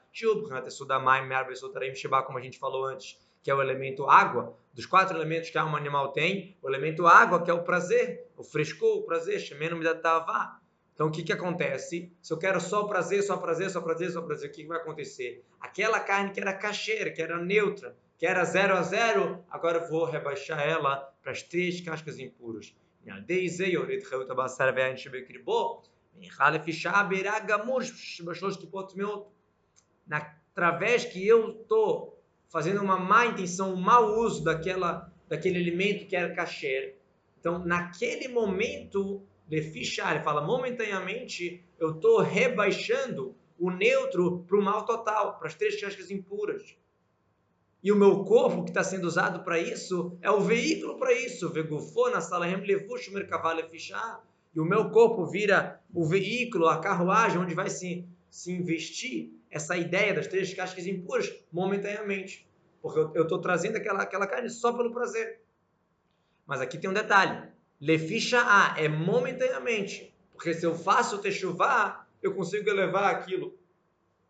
Como 2.25 2.37
a 2.37 2.41
gente 2.41 2.57
falou 2.57 2.85
antes, 2.85 3.19
que 3.45 3.51
é 3.51 3.53
o 3.53 3.61
elemento 3.61 4.09
água, 4.09 4.57
dos 4.73 4.87
quatro 4.87 5.15
elementos 5.15 5.51
que 5.51 5.59
um 5.59 5.75
animal 5.75 6.11
tem, 6.11 6.57
o 6.63 6.67
elemento 6.67 7.05
água, 7.05 7.43
que 7.43 7.51
é 7.51 7.53
o 7.53 7.61
prazer, 7.61 8.27
o 8.35 8.43
frescor, 8.43 8.97
o 8.97 9.03
prazer, 9.03 9.39
shemenu 9.39 9.77
midatavá. 9.77 10.59
Então, 10.91 11.05
o 11.05 11.11
que, 11.11 11.21
que 11.21 11.31
acontece? 11.31 12.11
Se 12.23 12.33
eu 12.33 12.39
quero 12.39 12.59
só 12.59 12.85
prazer, 12.85 13.21
só 13.21 13.37
prazer, 13.37 13.69
só 13.69 13.81
prazer, 13.81 14.09
só 14.09 14.23
prazer, 14.23 14.49
o 14.49 14.51
que, 14.51 14.63
que 14.63 14.67
vai 14.67 14.79
acontecer? 14.79 15.45
Aquela 15.61 15.99
carne 15.99 16.31
que 16.31 16.39
era 16.39 16.55
cacheira, 16.55 17.11
que 17.11 17.21
era 17.21 17.37
neutra, 17.37 17.95
que 18.17 18.25
era 18.25 18.43
zero 18.43 18.73
a 18.73 18.81
zero, 18.81 19.45
agora 19.51 19.77
eu 19.77 19.89
vou 19.89 20.05
rebaixar 20.05 20.67
ela 20.67 21.13
para 21.21 21.31
as 21.31 21.43
três 21.43 21.79
cascas 21.81 22.17
impuras. 22.17 22.75
Através 30.09 31.05
que 31.05 31.27
eu 31.27 31.61
estou 31.61 32.14
fazendo 32.49 32.81
uma 32.81 32.97
má 32.97 33.25
intenção, 33.25 33.73
um 33.73 33.81
mau 33.81 34.19
uso 34.19 34.43
daquela, 34.43 35.11
daquele 35.27 35.57
alimento 35.57 36.07
que 36.07 36.15
era 36.15 36.33
kasher. 36.33 36.97
Então, 37.39 37.59
naquele 37.59 38.27
momento, 38.27 39.21
Lefichar, 39.49 40.23
fala, 40.23 40.41
momentaneamente, 40.41 41.63
eu 41.79 41.91
estou 41.91 42.19
rebaixando 42.19 43.35
o 43.59 43.69
neutro 43.69 44.43
para 44.47 44.57
o 44.57 44.61
mal 44.61 44.85
total, 44.85 45.37
para 45.37 45.47
as 45.47 45.53
três 45.53 45.79
cascas 45.79 46.09
impuras. 46.09 46.75
E 47.83 47.91
o 47.91 47.95
meu 47.95 48.23
corpo, 48.23 48.63
que 48.63 48.71
está 48.71 48.83
sendo 48.83 49.05
usado 49.05 49.43
para 49.43 49.59
isso, 49.59 50.17
é 50.19 50.31
o 50.31 50.41
veículo 50.41 50.97
para 50.97 51.13
isso. 51.13 51.51
Vegufona, 51.51 52.19
salahem, 52.19 52.65
levush, 52.65 53.11
merkavale, 53.11 53.61
fichar. 53.69 54.23
E 54.55 54.59
o 54.59 54.65
meu 54.65 54.89
corpo 54.89 55.27
vira 55.27 55.79
o 55.93 56.03
veículo, 56.03 56.67
a 56.67 56.79
carruagem, 56.79 57.37
onde 57.37 57.53
vai 57.53 57.69
se, 57.69 58.03
se 58.27 58.51
investir 58.51 59.31
essa 59.55 59.77
ideia 59.77 60.13
das 60.13 60.27
três 60.27 60.53
cascas 60.53 60.85
impuras 60.85 61.33
momentaneamente. 61.49 62.45
Porque 62.81 63.17
eu 63.17 63.23
estou 63.23 63.39
trazendo 63.39 63.77
aquela, 63.77 64.03
aquela 64.03 64.27
carne 64.27 64.49
só 64.49 64.73
pelo 64.73 64.91
prazer. 64.91 65.41
Mas 66.45 66.59
aqui 66.59 66.77
tem 66.77 66.89
um 66.89 66.93
detalhe. 66.93 67.49
Leficha 67.79 68.41
A 68.41 68.75
é 68.77 68.89
momentaneamente. 68.89 70.13
Porque 70.33 70.53
se 70.53 70.65
eu 70.65 70.75
faço 70.75 71.19
techuvá, 71.19 72.05
eu 72.21 72.35
consigo 72.35 72.69
elevar 72.69 73.15
aquilo 73.15 73.57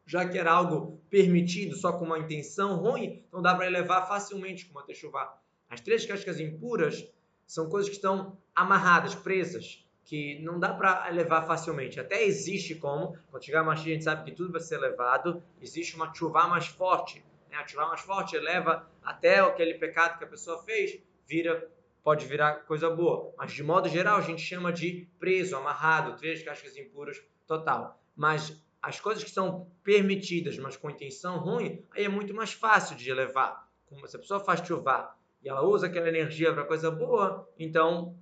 já 0.05 0.29
que 0.29 0.38
era 0.38 0.51
algo 0.51 1.01
permitido 1.09 1.75
só 1.75 1.93
com 1.93 2.05
uma 2.05 2.19
intenção 2.19 2.75
ruim, 2.75 3.23
então 3.27 3.41
dá 3.41 3.55
para 3.55 3.65
elevar 3.65 4.07
facilmente 4.07 4.67
com 4.67 4.73
uma 4.73 4.85
techuvá. 4.85 5.41
As 5.67 5.81
três 5.81 6.05
cascas 6.05 6.39
impuras 6.39 7.03
são 7.47 7.67
coisas 7.67 7.89
que 7.89 7.95
estão 7.95 8.38
amarradas, 8.53 9.15
presas, 9.15 9.83
que 10.05 10.39
não 10.41 10.59
dá 10.59 10.73
para 10.73 11.09
elevar 11.09 11.45
facilmente. 11.45 11.99
Até 11.99 12.23
existe 12.23 12.75
como, 12.75 13.17
quando 13.29 13.43
chegar 13.43 13.61
a 13.61 13.63
Mashiach, 13.63 13.89
a 13.89 13.93
gente 13.93 14.03
sabe 14.03 14.23
que 14.23 14.31
tudo 14.31 14.51
vai 14.51 14.61
ser 14.61 14.75
elevado, 14.75 15.43
existe 15.59 15.95
uma 15.95 16.13
chuva 16.13 16.47
mais 16.47 16.67
forte. 16.67 17.25
Né? 17.49 17.57
A 17.57 17.67
chuva 17.67 17.87
mais 17.87 18.01
forte 18.01 18.35
eleva 18.35 18.87
até 19.03 19.39
aquele 19.39 19.73
pecado 19.73 20.17
que 20.19 20.23
a 20.23 20.27
pessoa 20.27 20.63
fez, 20.63 20.99
vira 21.27 21.69
pode 22.03 22.27
virar 22.27 22.65
coisa 22.67 22.87
boa. 22.87 23.33
Mas, 23.35 23.51
de 23.51 23.63
modo 23.63 23.89
geral, 23.89 24.17
a 24.17 24.21
gente 24.21 24.39
chama 24.39 24.71
de 24.71 25.09
preso, 25.17 25.55
amarrado, 25.55 26.15
três 26.15 26.43
cascas 26.43 26.77
impuras, 26.77 27.19
total. 27.47 27.99
Mas 28.15 28.63
as 28.79 28.99
coisas 28.99 29.23
que 29.23 29.31
são 29.31 29.67
permitidas, 29.83 30.55
mas 30.59 30.77
com 30.77 30.87
intenção 30.87 31.39
ruim, 31.39 31.83
aí 31.89 32.05
é 32.05 32.09
muito 32.09 32.31
mais 32.31 32.53
fácil 32.53 32.95
de 32.95 33.09
elevar. 33.09 33.67
Como 33.87 34.07
se 34.07 34.15
a 34.15 34.19
pessoa 34.19 34.39
faz 34.39 34.59
chuvar 34.59 35.17
e 35.41 35.49
ela 35.49 35.63
usa 35.63 35.87
aquela 35.87 36.07
energia 36.07 36.53
para 36.53 36.63
coisa 36.63 36.91
boa, 36.91 37.49
então 37.57 38.15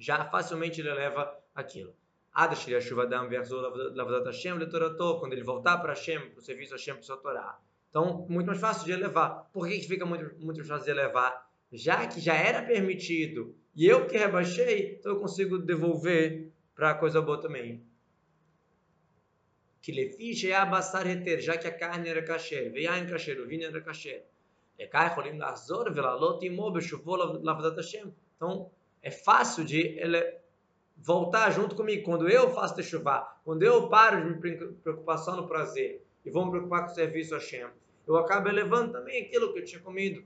já 0.00 0.24
facilmente 0.24 0.80
ele 0.80 0.88
eleva 0.88 1.32
aquilo. 1.54 1.94
Adash 2.32 2.66
a 2.72 2.80
chuva 2.80 3.06
da 3.06 3.22
Lavadat 3.22 4.26
Hashem, 4.26 4.58
quando 5.20 5.32
ele 5.32 5.44
voltar 5.44 5.78
para 5.78 5.92
Hashem, 5.92 6.30
para 6.30 6.38
o 6.38 6.42
serviço 6.42 6.72
Hashem, 6.72 6.94
para 6.94 7.02
seu 7.02 7.16
Torá. 7.18 7.60
Então, 7.90 8.26
muito 8.28 8.46
mais 8.46 8.60
fácil 8.60 8.84
de 8.84 8.92
elevar. 8.92 9.48
Por 9.52 9.68
que 9.68 9.80
fica 9.80 10.06
muito, 10.06 10.24
muito 10.38 10.56
mais 10.56 10.68
fácil 10.68 10.84
de 10.86 10.90
elevar? 10.90 11.48
Já 11.72 12.06
que 12.06 12.20
já 12.20 12.34
era 12.34 12.62
permitido 12.62 13.54
e 13.76 13.86
eu 13.86 14.06
que 14.06 14.16
rebaixei, 14.16 14.96
então 14.98 15.12
eu 15.12 15.20
consigo 15.20 15.58
devolver 15.58 16.50
para 16.74 16.94
coisa 16.94 17.20
boa 17.20 17.40
também 17.40 17.84
que 19.82 19.92
lefiche 19.92 20.50
é 20.50 20.56
abassar 20.56 21.06
reter, 21.06 21.40
já 21.40 21.56
que 21.56 21.66
a 21.66 21.72
carne 21.72 22.08
era 22.08 22.22
kasher, 22.22 22.70
veio 22.70 22.90
kasher, 23.08 23.40
o 23.40 23.46
vinho 23.46 23.66
era 23.66 23.80
kasher. 23.80 24.26
Então, 28.36 28.70
é 29.02 29.10
fácil 29.10 29.64
de 29.64 29.98
voltar 30.96 31.50
junto 31.50 31.74
comigo. 31.74 32.04
Quando 32.04 32.28
eu 32.28 32.50
faço 32.50 32.76
techuvá, 32.76 33.36
quando 33.44 33.62
eu 33.62 33.88
paro 33.88 34.22
de 34.22 34.40
me 34.40 34.56
preocupar 34.82 35.18
só 35.18 35.34
no 35.34 35.48
prazer 35.48 36.04
e 36.24 36.30
vou 36.30 36.44
me 36.44 36.50
preocupar 36.50 36.84
com 36.84 36.92
o 36.92 36.94
serviço 36.94 37.34
a 37.34 37.38
Hashem, 37.38 37.68
eu 38.06 38.16
acabo 38.16 38.48
elevando 38.48 38.92
também 38.92 39.22
aquilo 39.22 39.52
que 39.52 39.60
eu 39.60 39.64
tinha 39.64 39.80
comido. 39.80 40.24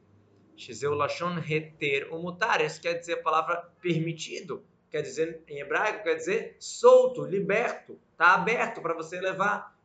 Shizeu 0.57 0.95
lashon 0.95 1.35
reter 1.35 2.13
o 2.15 2.19
mutar, 2.19 2.61
isso 2.61 2.81
quer 2.81 2.95
dizer 2.95 3.15
a 3.15 3.23
palavra 3.23 3.69
permitido 3.81 4.65
quer 4.95 5.03
dizer, 5.03 5.43
em 5.49 5.59
hebraico, 5.59 6.05
quer 6.05 6.15
dizer 6.15 6.57
solto, 6.61 7.25
liberto, 7.25 7.99
está 8.13 8.35
aberto 8.35 8.81
para 8.81 8.95
você 8.95 9.21
levar. 9.21 9.77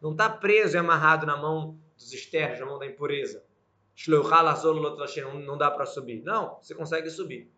Não 0.00 0.10
está 0.10 0.28
preso 0.28 0.76
e 0.76 0.78
amarrado 0.78 1.24
na 1.24 1.36
mão 1.36 1.78
dos 1.96 2.12
externos, 2.12 2.58
na 2.58 2.66
mão 2.66 2.80
da 2.80 2.86
impureza. 2.86 3.44
Não 5.44 5.56
dá 5.56 5.70
para 5.70 5.86
subir. 5.86 6.22
Não, 6.22 6.58
você 6.60 6.74
consegue 6.74 7.10
subir. 7.10 7.50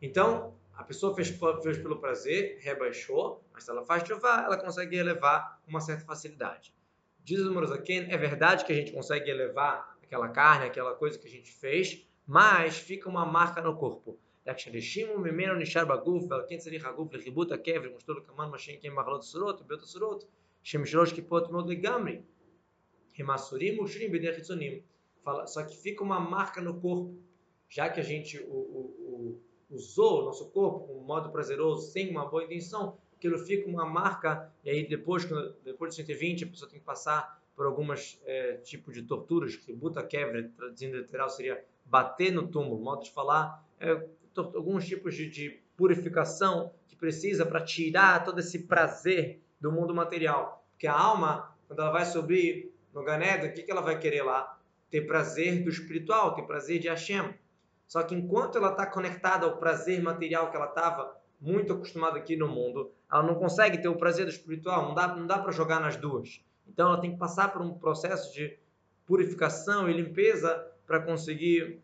Então, 0.00 0.54
a 0.74 0.84
pessoa 0.84 1.14
fez, 1.14 1.28
fez 1.62 1.78
pelo 1.78 1.98
prazer, 1.98 2.58
rebaixou, 2.60 3.44
mas 3.52 3.64
se 3.64 3.70
ela 3.70 3.84
faz 3.84 4.06
chuva, 4.06 4.28
ela 4.44 4.56
consegue 4.56 4.96
elevar 4.96 5.60
uma 5.66 5.80
certa 5.80 6.04
facilidade. 6.04 6.72
Diz 7.24 7.40
o 7.40 7.52
Morozaken, 7.52 8.10
é 8.10 8.16
verdade 8.16 8.64
que 8.64 8.72
a 8.72 8.76
gente 8.76 8.92
consegue 8.92 9.30
elevar 9.30 9.98
aquela 10.02 10.28
carne, 10.28 10.66
aquela 10.66 10.94
coisa 10.94 11.18
que 11.18 11.26
a 11.26 11.30
gente 11.30 11.52
fez, 11.52 12.06
mas 12.26 12.78
fica 12.78 13.08
uma 13.08 13.26
marca 13.26 13.60
no 13.60 13.76
corpo. 13.76 14.18
Rimasurim 23.18 23.80
Ushrim 23.80 24.08
Bederitzonim. 24.08 24.82
Só 25.46 25.62
que 25.64 25.76
fica 25.76 26.02
uma 26.02 26.20
marca 26.20 26.60
no 26.62 26.80
corpo, 26.80 27.18
já 27.68 27.90
que 27.90 28.00
a 28.00 28.02
gente 28.02 28.38
o, 28.38 28.54
o, 28.54 29.40
o, 29.70 29.74
usou 29.74 30.22
o 30.22 30.24
nosso 30.24 30.48
corpo 30.50 30.86
com 30.86 30.94
um 30.94 31.02
modo 31.02 31.30
prazeroso, 31.30 31.90
sem 31.90 32.08
uma 32.10 32.24
boa 32.24 32.44
intenção, 32.44 32.96
aquilo 33.14 33.36
fica 33.36 33.68
uma 33.68 33.84
marca, 33.84 34.50
e 34.64 34.70
aí 34.70 34.88
depois, 34.88 35.28
depois 35.64 35.90
de 35.90 35.96
120, 35.96 36.44
a 36.44 36.46
pessoa 36.46 36.70
tem 36.70 36.78
que 36.78 36.86
passar 36.86 37.42
por 37.54 37.66
algumas 37.66 38.18
é, 38.24 38.54
tipo 38.58 38.90
de 38.92 39.02
torturas, 39.02 39.56
que 39.56 39.72
buta 39.72 40.02
quebra, 40.02 40.50
traduzindo 40.56 40.96
literal, 40.96 41.28
seria 41.28 41.62
bater 41.84 42.32
no 42.32 42.46
túmulo, 42.46 42.80
modo 42.80 43.02
de 43.02 43.10
falar, 43.10 43.66
é, 43.80 44.08
alguns 44.36 44.86
tipos 44.86 45.14
de, 45.14 45.28
de 45.28 45.60
purificação 45.76 46.72
que 46.86 46.94
precisa 46.94 47.44
para 47.44 47.60
tirar 47.60 48.24
todo 48.24 48.38
esse 48.38 48.60
prazer 48.60 49.42
do 49.60 49.72
mundo 49.72 49.94
material. 49.94 50.64
Porque 50.70 50.86
a 50.86 50.96
alma, 50.96 51.54
quando 51.66 51.80
ela 51.80 51.90
vai 51.90 52.06
subir 52.06 52.72
no 52.98 53.04
Ganeda, 53.04 53.46
o 53.46 53.52
que, 53.52 53.62
que 53.62 53.70
ela 53.70 53.80
vai 53.80 53.98
querer 53.98 54.22
lá? 54.22 54.58
Ter 54.90 55.02
prazer 55.02 55.62
do 55.62 55.70
espiritual, 55.70 56.34
ter 56.34 56.42
prazer 56.42 56.78
de 56.78 56.88
Hashem. 56.88 57.34
Só 57.86 58.02
que 58.02 58.14
enquanto 58.14 58.58
ela 58.58 58.72
está 58.72 58.86
conectada 58.86 59.46
ao 59.46 59.56
prazer 59.56 60.02
material 60.02 60.50
que 60.50 60.56
ela 60.56 60.66
estava 60.66 61.16
muito 61.40 61.72
acostumada 61.72 62.18
aqui 62.18 62.36
no 62.36 62.48
mundo, 62.48 62.90
ela 63.10 63.22
não 63.22 63.36
consegue 63.36 63.78
ter 63.78 63.88
o 63.88 63.96
prazer 63.96 64.26
do 64.26 64.32
espiritual, 64.32 64.88
não 64.88 64.94
dá, 64.94 65.08
não 65.14 65.26
dá 65.26 65.38
para 65.38 65.52
jogar 65.52 65.80
nas 65.80 65.96
duas. 65.96 66.44
Então 66.66 66.88
ela 66.88 67.00
tem 67.00 67.12
que 67.12 67.18
passar 67.18 67.52
por 67.52 67.62
um 67.62 67.78
processo 67.78 68.34
de 68.34 68.58
purificação 69.06 69.88
e 69.88 69.92
limpeza 69.92 70.66
para 70.86 71.00
conseguir 71.00 71.80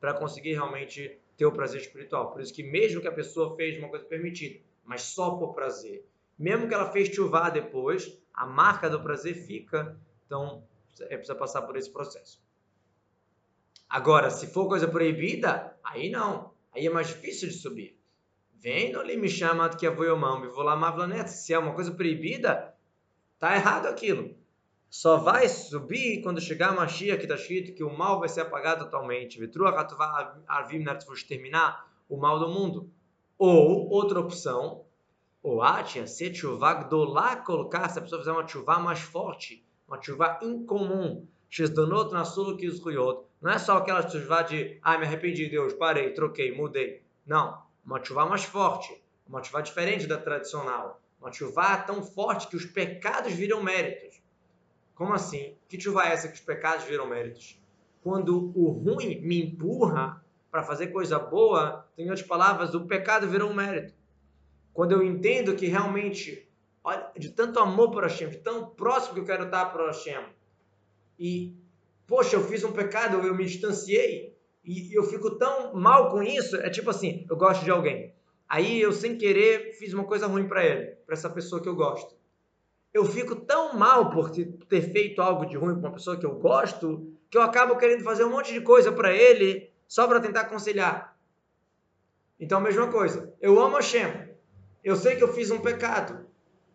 para 0.00 0.14
conseguir 0.14 0.54
realmente 0.54 1.16
ter 1.36 1.46
o 1.46 1.52
prazer 1.52 1.80
espiritual. 1.80 2.32
Por 2.32 2.40
isso 2.40 2.52
que 2.52 2.62
mesmo 2.62 3.00
que 3.00 3.06
a 3.06 3.12
pessoa 3.12 3.54
fez 3.54 3.78
uma 3.78 3.88
coisa 3.88 4.04
permitida, 4.04 4.60
mas 4.84 5.02
só 5.02 5.30
por 5.36 5.54
prazer, 5.54 6.04
mesmo 6.36 6.66
que 6.66 6.74
ela 6.74 6.90
fez 6.90 7.08
chuvar 7.08 7.50
depois, 7.50 8.18
a 8.34 8.44
marca 8.44 8.90
do 8.90 9.00
prazer 9.00 9.34
fica, 9.34 9.96
então 10.32 10.64
é 11.00 11.16
precisa 11.16 11.34
passar 11.34 11.62
por 11.62 11.76
esse 11.76 11.90
processo. 11.90 12.40
Agora, 13.88 14.30
se 14.30 14.46
for 14.46 14.68
coisa 14.68 14.88
proibida, 14.88 15.76
aí 15.84 16.10
não, 16.10 16.52
aí 16.72 16.86
é 16.86 16.90
mais 16.90 17.08
difícil 17.08 17.48
de 17.48 17.54
subir. 17.54 17.98
Vem 18.54 18.92
no 18.92 19.04
me 19.04 19.28
chama 19.28 19.68
que 19.68 19.86
avô 19.86 20.04
eu 20.04 20.16
me 20.16 20.48
vou 20.48 20.62
lá 20.62 20.76
mavlaneta. 20.76 21.28
Se 21.28 21.52
é 21.52 21.58
uma 21.58 21.74
coisa 21.74 21.92
proibida, 21.92 22.74
tá 23.38 23.54
errado 23.54 23.86
aquilo 23.86 24.40
só 24.92 25.16
vai 25.16 25.48
subir 25.48 26.20
quando 26.20 26.38
chegar 26.38 26.68
a 26.68 26.72
Mashiach, 26.72 27.16
que 27.16 27.24
está 27.24 27.34
escrito 27.34 27.72
que 27.72 27.82
o 27.82 27.96
mal 27.96 28.20
vai 28.20 28.28
ser 28.28 28.42
apagado 28.42 28.84
totalmente. 28.84 29.38
terminar 31.24 31.90
o 32.06 32.18
mal 32.18 32.38
do 32.38 32.50
mundo. 32.50 32.92
Ou, 33.38 33.88
outra 33.88 34.20
opção, 34.20 34.84
ou 35.42 35.62
Atia, 35.62 36.06
se 36.06 36.34
chuvá 36.34 36.74
gdolá 36.74 37.36
colocar, 37.36 37.88
se 37.88 37.98
a 37.98 38.02
pessoa 38.02 38.20
fizer 38.20 38.32
uma 38.32 38.46
chuva 38.46 38.78
mais 38.78 39.00
forte, 39.00 39.61
uma 39.92 40.02
chuva 40.02 40.38
incomum, 40.40 41.26
Shesdonot 41.50 42.10
Nasulu 42.12 42.56
Kizruyot. 42.56 43.26
Não 43.42 43.50
é 43.50 43.58
só 43.58 43.76
aquela 43.76 44.08
chuva 44.08 44.40
de, 44.40 44.78
ah, 44.82 44.96
me 44.96 45.04
arrependi, 45.04 45.50
Deus, 45.50 45.74
parei, 45.74 46.14
troquei, 46.14 46.50
mudei. 46.50 47.02
Não. 47.26 47.62
Uma 47.84 48.02
chuva 48.02 48.24
mais 48.24 48.42
forte. 48.42 49.04
Uma 49.28 49.42
chuva 49.42 49.60
diferente 49.62 50.06
da 50.06 50.16
tradicional. 50.16 50.98
Uma 51.20 51.30
chuva 51.30 51.76
tão 51.76 52.02
forte 52.02 52.48
que 52.48 52.56
os 52.56 52.64
pecados 52.64 53.34
viram 53.34 53.62
méritos. 53.62 54.22
Como 54.94 55.12
assim? 55.12 55.58
Que 55.68 55.78
chuva 55.78 56.06
é 56.06 56.12
essa 56.12 56.28
que 56.28 56.34
os 56.34 56.40
pecados 56.40 56.86
viram 56.86 57.06
méritos? 57.06 57.60
Quando 58.02 58.50
o 58.56 58.70
ruim 58.70 59.20
me 59.20 59.42
empurra 59.42 60.24
para 60.50 60.62
fazer 60.62 60.86
coisa 60.86 61.18
boa, 61.18 61.86
em 61.98 62.08
outras 62.08 62.26
palavras, 62.26 62.72
o 62.72 62.86
pecado 62.86 63.28
virou 63.28 63.50
um 63.50 63.54
mérito. 63.54 63.92
Quando 64.72 64.92
eu 64.92 65.02
entendo 65.02 65.54
que 65.54 65.66
realmente, 65.66 66.48
de 67.16 67.30
tanto 67.30 67.58
amor 67.58 67.90
por 67.90 68.02
Hashem, 68.02 68.28
de 68.28 68.38
tão 68.38 68.66
próximo 68.66 69.14
que 69.14 69.20
eu 69.20 69.24
quero 69.24 69.44
estar 69.44 69.66
para 69.66 69.86
Hashem, 69.86 70.24
e, 71.18 71.54
poxa, 72.06 72.36
eu 72.36 72.44
fiz 72.44 72.64
um 72.64 72.72
pecado, 72.72 73.24
eu 73.24 73.34
me 73.34 73.44
distanciei, 73.44 74.36
e 74.64 74.92
eu 74.92 75.04
fico 75.04 75.30
tão 75.32 75.74
mal 75.74 76.10
com 76.10 76.22
isso, 76.22 76.56
é 76.56 76.70
tipo 76.70 76.90
assim, 76.90 77.26
eu 77.28 77.36
gosto 77.36 77.64
de 77.64 77.70
alguém. 77.70 78.12
Aí 78.48 78.80
eu, 78.80 78.92
sem 78.92 79.16
querer, 79.16 79.74
fiz 79.78 79.94
uma 79.94 80.04
coisa 80.04 80.26
ruim 80.26 80.46
para 80.46 80.64
ele, 80.64 80.96
para 81.06 81.14
essa 81.14 81.30
pessoa 81.30 81.62
que 81.62 81.68
eu 81.68 81.74
gosto. 81.74 82.14
Eu 82.92 83.04
fico 83.04 83.34
tão 83.34 83.74
mal 83.78 84.10
por 84.10 84.30
ter 84.30 84.92
feito 84.92 85.22
algo 85.22 85.46
de 85.46 85.56
ruim 85.56 85.74
com 85.74 85.80
uma 85.80 85.92
pessoa 85.92 86.18
que 86.18 86.26
eu 86.26 86.34
gosto, 86.34 87.12
que 87.30 87.38
eu 87.38 87.42
acabo 87.42 87.76
querendo 87.76 88.04
fazer 88.04 88.24
um 88.24 88.30
monte 88.30 88.52
de 88.52 88.60
coisa 88.60 88.92
para 88.92 89.10
ele 89.12 89.70
só 89.88 90.06
para 90.06 90.20
tentar 90.20 90.44
conciliar. 90.44 91.16
Então, 92.38 92.58
a 92.58 92.60
mesma 92.60 92.88
coisa. 92.88 93.32
Eu 93.40 93.58
amo 93.58 93.76
Hashem. 93.76 94.28
Eu 94.84 94.96
sei 94.96 95.16
que 95.16 95.22
eu 95.22 95.32
fiz 95.32 95.50
um 95.50 95.60
pecado. 95.60 96.26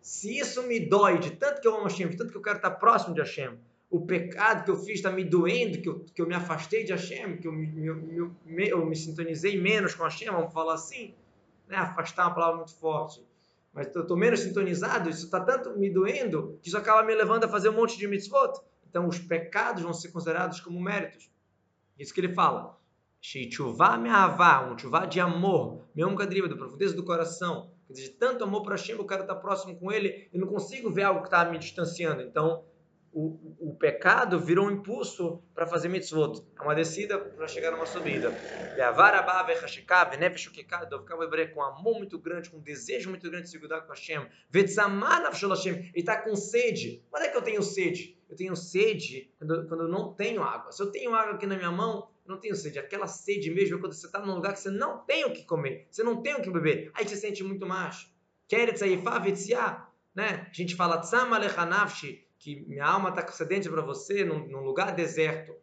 Se 0.07 0.39
isso 0.39 0.63
me 0.63 0.79
dói 0.79 1.19
de 1.19 1.31
tanto 1.31 1.59
que 1.59 1.67
eu 1.67 1.75
amo 1.75 1.83
Hashem, 1.83 2.07
de 2.07 2.15
tanto 2.15 2.31
que 2.31 2.37
eu 2.37 2.41
quero 2.41 2.55
estar 2.55 2.71
próximo 2.71 3.13
de 3.13 3.19
Hashem, 3.19 3.59
o 3.89 4.05
pecado 4.05 4.63
que 4.63 4.71
eu 4.71 4.77
fiz 4.77 4.95
está 4.95 5.11
me 5.11 5.25
doendo, 5.25 5.81
que 5.81 5.89
eu, 5.89 5.99
que 5.99 6.21
eu 6.21 6.25
me 6.25 6.33
afastei 6.33 6.85
de 6.85 6.93
Hashem, 6.93 7.35
que 7.35 7.45
eu 7.45 7.51
me, 7.51 7.67
me, 7.67 8.31
me, 8.45 8.69
eu 8.69 8.85
me 8.85 8.95
sintonizei 8.95 9.61
menos 9.61 9.93
com 9.93 10.05
Hashem, 10.05 10.31
vamos 10.31 10.53
falar 10.53 10.75
assim. 10.75 11.13
Né? 11.67 11.75
Afastar 11.75 12.23
é 12.23 12.25
uma 12.27 12.35
palavra 12.35 12.55
muito 12.55 12.73
forte. 12.75 13.21
Mas 13.73 13.93
eu 13.93 14.03
estou 14.03 14.15
menos 14.15 14.39
sintonizado, 14.39 15.09
isso 15.09 15.25
está 15.25 15.41
tanto 15.41 15.77
me 15.77 15.89
doendo, 15.89 16.57
que 16.61 16.69
isso 16.69 16.77
acaba 16.77 17.03
me 17.03 17.13
levando 17.13 17.43
a 17.43 17.49
fazer 17.49 17.67
um 17.67 17.73
monte 17.73 17.97
de 17.97 18.07
mitzvot. 18.07 18.61
Então, 18.89 19.09
os 19.09 19.19
pecados 19.19 19.83
vão 19.83 19.93
ser 19.93 20.13
considerados 20.13 20.61
como 20.61 20.79
méritos. 20.79 21.29
Isso 21.99 22.13
que 22.13 22.21
ele 22.21 22.33
fala. 22.33 22.79
Sheitchuvá 23.19 23.97
me'avá, 23.97 24.71
um 24.71 24.77
chuvá 24.77 25.05
de 25.05 25.19
amor, 25.19 25.81
mesmo 25.93 26.15
cadriba, 26.15 26.47
da 26.47 26.55
profundeza 26.55 26.95
do 26.95 27.03
coração. 27.03 27.75
De 27.89 28.09
tanto 28.09 28.43
amor 28.43 28.63
para 28.63 28.75
Hashem, 28.75 28.95
o 28.95 29.05
cara 29.05 29.21
está 29.21 29.35
próximo 29.35 29.77
com 29.79 29.91
ele, 29.91 30.29
eu 30.33 30.39
não 30.39 30.47
consigo 30.47 30.91
ver 30.91 31.03
algo 31.03 31.21
que 31.21 31.27
está 31.27 31.45
me 31.45 31.57
distanciando. 31.57 32.21
Então, 32.21 32.65
o, 33.11 33.71
o 33.71 33.75
pecado 33.75 34.39
virou 34.39 34.67
um 34.67 34.71
impulso 34.71 35.41
para 35.55 35.65
fazer 35.65 35.89
mitzvot. 35.89 36.45
É 36.55 36.61
uma 36.61 36.75
descida 36.75 37.17
para 37.17 37.47
chegar 37.47 37.71
numa 37.71 37.85
subida. 37.85 38.31
Com 41.47 41.63
amor 41.63 41.97
muito 41.97 42.19
grande, 42.19 42.49
com 42.49 42.59
desejo 42.59 43.09
muito 43.09 43.27
grande 43.27 43.45
de 43.45 43.49
se 43.49 43.59
cuidar 43.59 43.81
com 43.81 43.89
Hashem. 43.89 44.27
Ele 44.53 45.91
está 45.95 46.21
com 46.21 46.35
sede. 46.35 47.03
Quando 47.09 47.23
é 47.23 47.29
que 47.29 47.37
eu 47.37 47.41
tenho 47.41 47.63
sede? 47.63 48.17
Eu 48.29 48.35
tenho 48.35 48.55
sede 48.55 49.33
quando, 49.39 49.67
quando 49.67 49.83
eu 49.83 49.89
não 49.89 50.13
tenho 50.13 50.43
água. 50.43 50.71
Se 50.71 50.83
eu 50.83 50.91
tenho 50.91 51.15
água 51.15 51.33
aqui 51.35 51.47
na 51.47 51.55
minha 51.55 51.71
mão, 51.71 52.09
não 52.27 52.37
tenho 52.37 52.55
sede. 52.55 52.79
Aquela 52.79 53.07
sede 53.07 53.49
mesmo 53.49 53.77
é 53.77 53.79
quando 53.79 53.93
você 53.93 54.07
está 54.07 54.19
num 54.19 54.35
lugar 54.35 54.53
que 54.53 54.59
você 54.59 54.69
não 54.69 54.99
tem 54.99 55.25
o 55.25 55.31
que 55.31 55.43
comer, 55.43 55.87
você 55.89 56.03
não 56.03 56.21
tem 56.21 56.35
o 56.35 56.41
que 56.41 56.49
beber. 56.49 56.91
Aí 56.93 57.07
você 57.07 57.15
sente 57.15 57.43
muito 57.43 57.65
mais. 57.65 58.11
Queretz 58.47 58.81
né? 60.15 60.47
A 60.49 60.53
gente 60.53 60.75
fala 60.75 61.01
que 62.39 62.65
minha 62.67 62.85
alma 62.85 63.09
está 63.09 63.27
sedente 63.31 63.69
para 63.69 63.81
você 63.81 64.23
num, 64.23 64.47
num, 64.47 64.61
lugar 64.61 64.93
deserto. 64.95 65.55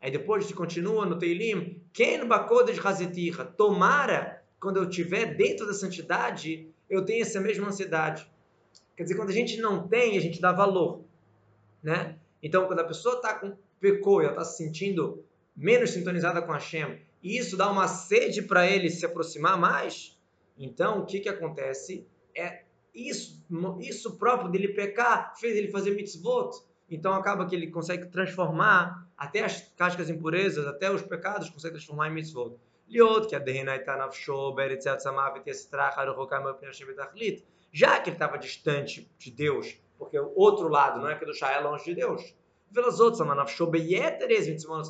Aí 0.00 0.10
depois 0.10 0.46
se 0.46 0.54
continua 0.54 1.06
no 1.06 1.18
Teilim, 1.18 1.82
Ken 1.92 2.26
bakodesh 2.26 2.84
hazetiha, 2.84 3.44
tomara, 3.44 4.42
quando 4.58 4.78
eu 4.78 4.88
estiver 4.88 5.36
dentro 5.36 5.66
da 5.66 5.74
santidade, 5.74 6.68
eu 6.88 7.04
tenho 7.04 7.22
essa 7.22 7.40
mesma 7.40 7.68
ansiedade. 7.68 8.28
Quer 8.96 9.04
dizer, 9.04 9.14
quando 9.14 9.30
a 9.30 9.34
gente 9.34 9.60
não 9.60 9.86
tem, 9.86 10.16
a 10.16 10.20
gente 10.20 10.40
dá 10.40 10.52
valor, 10.52 11.04
né? 11.82 12.18
Então, 12.42 12.66
quando 12.66 12.80
a 12.80 12.84
pessoa 12.84 13.16
está 13.16 13.34
com 13.34 13.56
pecou 13.82 14.22
ela 14.22 14.30
está 14.30 14.44
se 14.44 14.64
sentindo 14.64 15.24
menos 15.54 15.90
sintonizada 15.90 16.42
com 16.42 16.52
Hashem, 16.52 17.00
e 17.22 17.38
isso 17.38 17.56
dá 17.56 17.70
uma 17.70 17.86
sede 17.88 18.42
para 18.42 18.66
ele 18.66 18.90
se 18.90 19.06
aproximar 19.06 19.58
mais, 19.58 20.18
então 20.56 21.00
o 21.00 21.06
que, 21.06 21.20
que 21.20 21.28
acontece? 21.28 22.06
É 22.34 22.62
isso, 22.94 23.42
isso 23.80 24.16
próprio 24.18 24.50
dele 24.50 24.68
pecar 24.68 25.34
fez 25.38 25.56
ele 25.56 25.70
fazer 25.70 25.92
mitzvot. 25.92 26.50
Então 26.90 27.14
acaba 27.14 27.46
que 27.46 27.54
ele 27.54 27.68
consegue 27.68 28.06
transformar 28.06 29.08
até 29.16 29.42
as 29.44 29.62
cascas 29.76 30.10
impurezas, 30.10 30.66
até 30.66 30.90
os 30.90 31.02
pecados, 31.02 31.48
consegue 31.48 31.76
transformar 31.76 32.08
em 32.08 32.12
mitzvot. 32.12 32.58
Liot, 32.88 33.28
que 33.28 33.34
a 33.34 33.38
Aruchokam 36.00 36.44
Betachlit. 36.86 37.44
Já 37.72 37.98
que 37.98 38.10
ele 38.10 38.16
estava 38.16 38.36
distante 38.36 39.10
de 39.16 39.30
Deus, 39.30 39.80
porque 39.98 40.18
o 40.18 40.32
outro 40.36 40.68
lado, 40.68 41.00
não 41.00 41.08
é 41.08 41.14
que 41.14 41.24
do 41.24 41.32
é 41.32 41.60
longe 41.60 41.84
de 41.84 41.94
Deus. 41.94 42.34
Mitzvot 42.72 43.18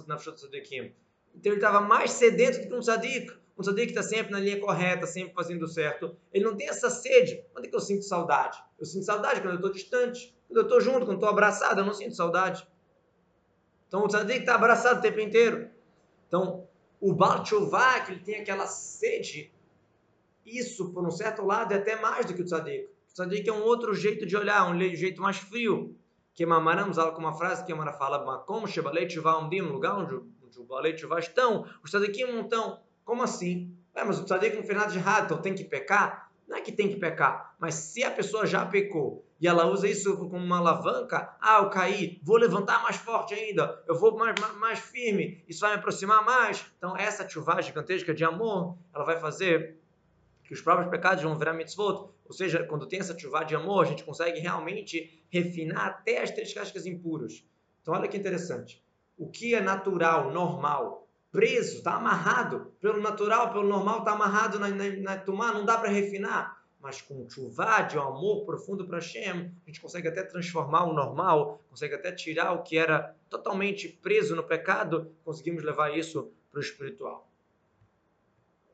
Nafshot 0.07 0.37
Tzadikim. 0.37 0.95
Então 1.35 1.53
ele 1.53 1.57
estava 1.57 1.81
mais 1.81 2.13
sedento 2.13 2.61
do 2.61 2.69
que 2.69 2.75
um 2.75 2.81
tzadik. 2.81 3.33
Um 3.57 3.63
tzadik 3.63 3.91
está 3.91 4.03
sempre 4.03 4.33
na 4.33 4.41
linha 4.41 4.61
correta, 4.61 5.07
sempre 5.07 5.35
fazendo 5.35 5.67
certo. 5.67 6.17
Ele 6.33 6.45
não 6.45 6.57
tem 6.57 6.69
essa 6.69 6.91
sede. 6.91 7.45
Quando 7.53 7.67
é 7.67 7.69
que 7.69 7.77
eu 7.77 7.81
sinto 7.81 8.05
saudade? 8.05 8.63
Eu 8.79 8.87
sinto 8.87 9.05
saudade 9.05 9.41
quando 9.41 9.53
eu 9.53 9.57
estou 9.57 9.73
distante. 9.73 10.35
Quando 10.49 10.59
eu 10.59 10.65
estou 10.65 10.81
junto, 10.81 11.07
quando 11.07 11.15
estou 11.15 11.29
abraçado, 11.29 11.81
eu 11.81 11.85
não 11.85 11.95
sinto 11.95 12.15
saudade. 12.15 12.67
Então 13.89 14.05
o 14.05 14.09
tzadik 14.09 14.41
está 14.41 14.55
abraçado 14.55 14.99
o 14.99 15.03
tempo 15.03 15.21
inteiro. 15.21 15.71
Então 16.29 16.69
o 17.01 17.13
Baal 17.13 17.43
que 17.43 18.13
ele 18.13 18.21
tem 18.21 18.37
aquela 18.37 18.67
sede, 18.67 19.53
isso, 20.47 20.93
por 20.93 21.05
um 21.05 21.11
certo 21.11 21.45
lado, 21.45 21.73
é 21.73 21.77
até 21.77 21.97
mais 21.97 22.27
do 22.27 22.35
que 22.35 22.43
o 22.43 22.45
tzadik. 22.45 22.89
O 23.11 23.13
tzadik 23.13 23.49
é 23.49 23.53
um 23.53 23.63
outro 23.63 23.93
jeito 23.93 24.25
de 24.25 24.37
olhar, 24.37 24.71
um 24.71 24.79
jeito 24.95 25.21
mais 25.21 25.37
frio. 25.37 25.97
Que 26.35 26.47
Mamaramos, 26.47 26.97
com 26.97 27.19
uma 27.19 27.35
frase 27.35 27.65
que 27.65 27.73
a 27.73 27.77
Mara 27.77 27.93
fala, 27.93 28.25
Makom 28.25 28.67
Shebalei 28.67 29.07
Tshuvah 29.07 29.39
um 29.39 29.73
lugar 29.73 29.99
onde 29.99 30.15
o 30.59 30.65
Balei 30.65 30.95
Tchuvá 30.95 31.19
estão, 31.19 31.67
os 31.83 31.91
tzadikim 31.91 32.25
não 32.25 32.43
estão. 32.43 32.81
Como 33.05 33.23
assim? 33.23 33.75
É, 33.95 34.05
mas 34.05 34.19
o 34.19 34.25
tzadik 34.25 34.57
não 34.57 34.63
fez 34.63 34.79
nada 34.79 34.91
de 34.91 34.99
errado, 34.99 35.25
então 35.25 35.39
tem 35.39 35.55
que 35.55 35.65
pecar? 35.65 36.31
Não 36.49 36.57
é 36.57 36.61
que 36.61 36.73
tem 36.73 36.89
que 36.89 36.97
pecar, 36.97 37.55
mas 37.59 37.75
se 37.75 38.05
a 38.05 38.11
pessoa 38.11 38.47
já 38.47 38.67
pecou 38.67 39.25
e 39.41 39.47
ela 39.47 39.67
usa 39.67 39.89
isso 39.89 40.17
como 40.17 40.37
uma 40.37 40.59
alavanca, 40.59 41.35
ah, 41.41 41.59
eu 41.63 41.71
caí, 41.71 42.21
vou 42.23 42.37
levantar 42.37 42.83
mais 42.83 42.97
forte 42.97 43.33
ainda, 43.35 43.83
eu 43.87 43.99
vou 43.99 44.17
mais, 44.17 44.39
mais, 44.41 44.55
mais 44.57 44.79
firme, 44.79 45.43
isso 45.49 45.61
vai 45.61 45.73
me 45.73 45.79
aproximar 45.79 46.25
mais. 46.25 46.65
Então 46.77 46.97
essa 46.97 47.27
chuva 47.29 47.61
gigantesca 47.63 48.13
de 48.13 48.25
amor, 48.25 48.77
ela 48.95 49.05
vai 49.05 49.19
fazer 49.19 49.79
que 50.45 50.53
os 50.53 50.61
próprios 50.61 50.91
pecados 50.91 51.23
vão 51.23 51.39
virar 51.39 51.55
mitzvot. 51.55 52.11
Ou 52.33 52.37
seja, 52.37 52.65
quando 52.65 52.87
tem 52.87 52.99
essa 52.99 53.17
chuva 53.19 53.45
de 53.45 53.55
amor, 53.55 53.85
a 53.85 53.89
gente 53.89 54.05
consegue 54.05 54.41
realmente 54.41 55.23
refinar 55.29 55.87
até 55.87 56.23
as 56.23 56.31
três 56.31 56.55
cascas 56.55 56.87
impuras. 56.87 57.47
Então 57.83 57.93
olha 57.93 58.09
que 58.09 58.17
interessante 58.17 58.83
o 59.19 59.29
que 59.29 59.55
é 59.55 59.61
natural, 59.61 60.33
normal, 60.33 61.07
preso, 61.31 61.77
está 61.77 61.97
amarrado. 61.97 62.73
Pelo 62.81 63.03
natural, 63.03 63.53
pelo 63.53 63.69
normal, 63.69 63.99
está 63.99 64.13
amarrado 64.13 64.59
na, 64.59 64.69
na, 64.69 64.89
na 64.97 65.17
tumá, 65.19 65.53
não 65.53 65.67
dá 65.67 65.77
para 65.77 65.91
refinar. 65.91 66.65
Mas 66.81 67.03
com 67.03 67.29
chuvá, 67.29 67.83
de 67.83 67.99
um 67.99 68.03
amor 68.03 68.47
profundo 68.47 68.87
para 68.87 68.97
Hashem, 68.97 69.55
a 69.63 69.67
gente 69.67 69.81
consegue 69.81 70.09
até 70.09 70.23
transformar 70.23 70.85
o 70.85 70.95
normal, 70.95 71.63
consegue 71.69 71.95
até 71.95 72.11
tirar 72.13 72.53
o 72.53 72.63
que 72.63 72.79
era 72.79 73.15
totalmente 73.29 73.89
preso 73.89 74.35
no 74.35 74.43
pecado, 74.43 75.15
conseguimos 75.23 75.63
levar 75.63 75.97
isso 75.97 76.33
para 76.51 76.59
o 76.59 76.63
espiritual. 76.63 77.31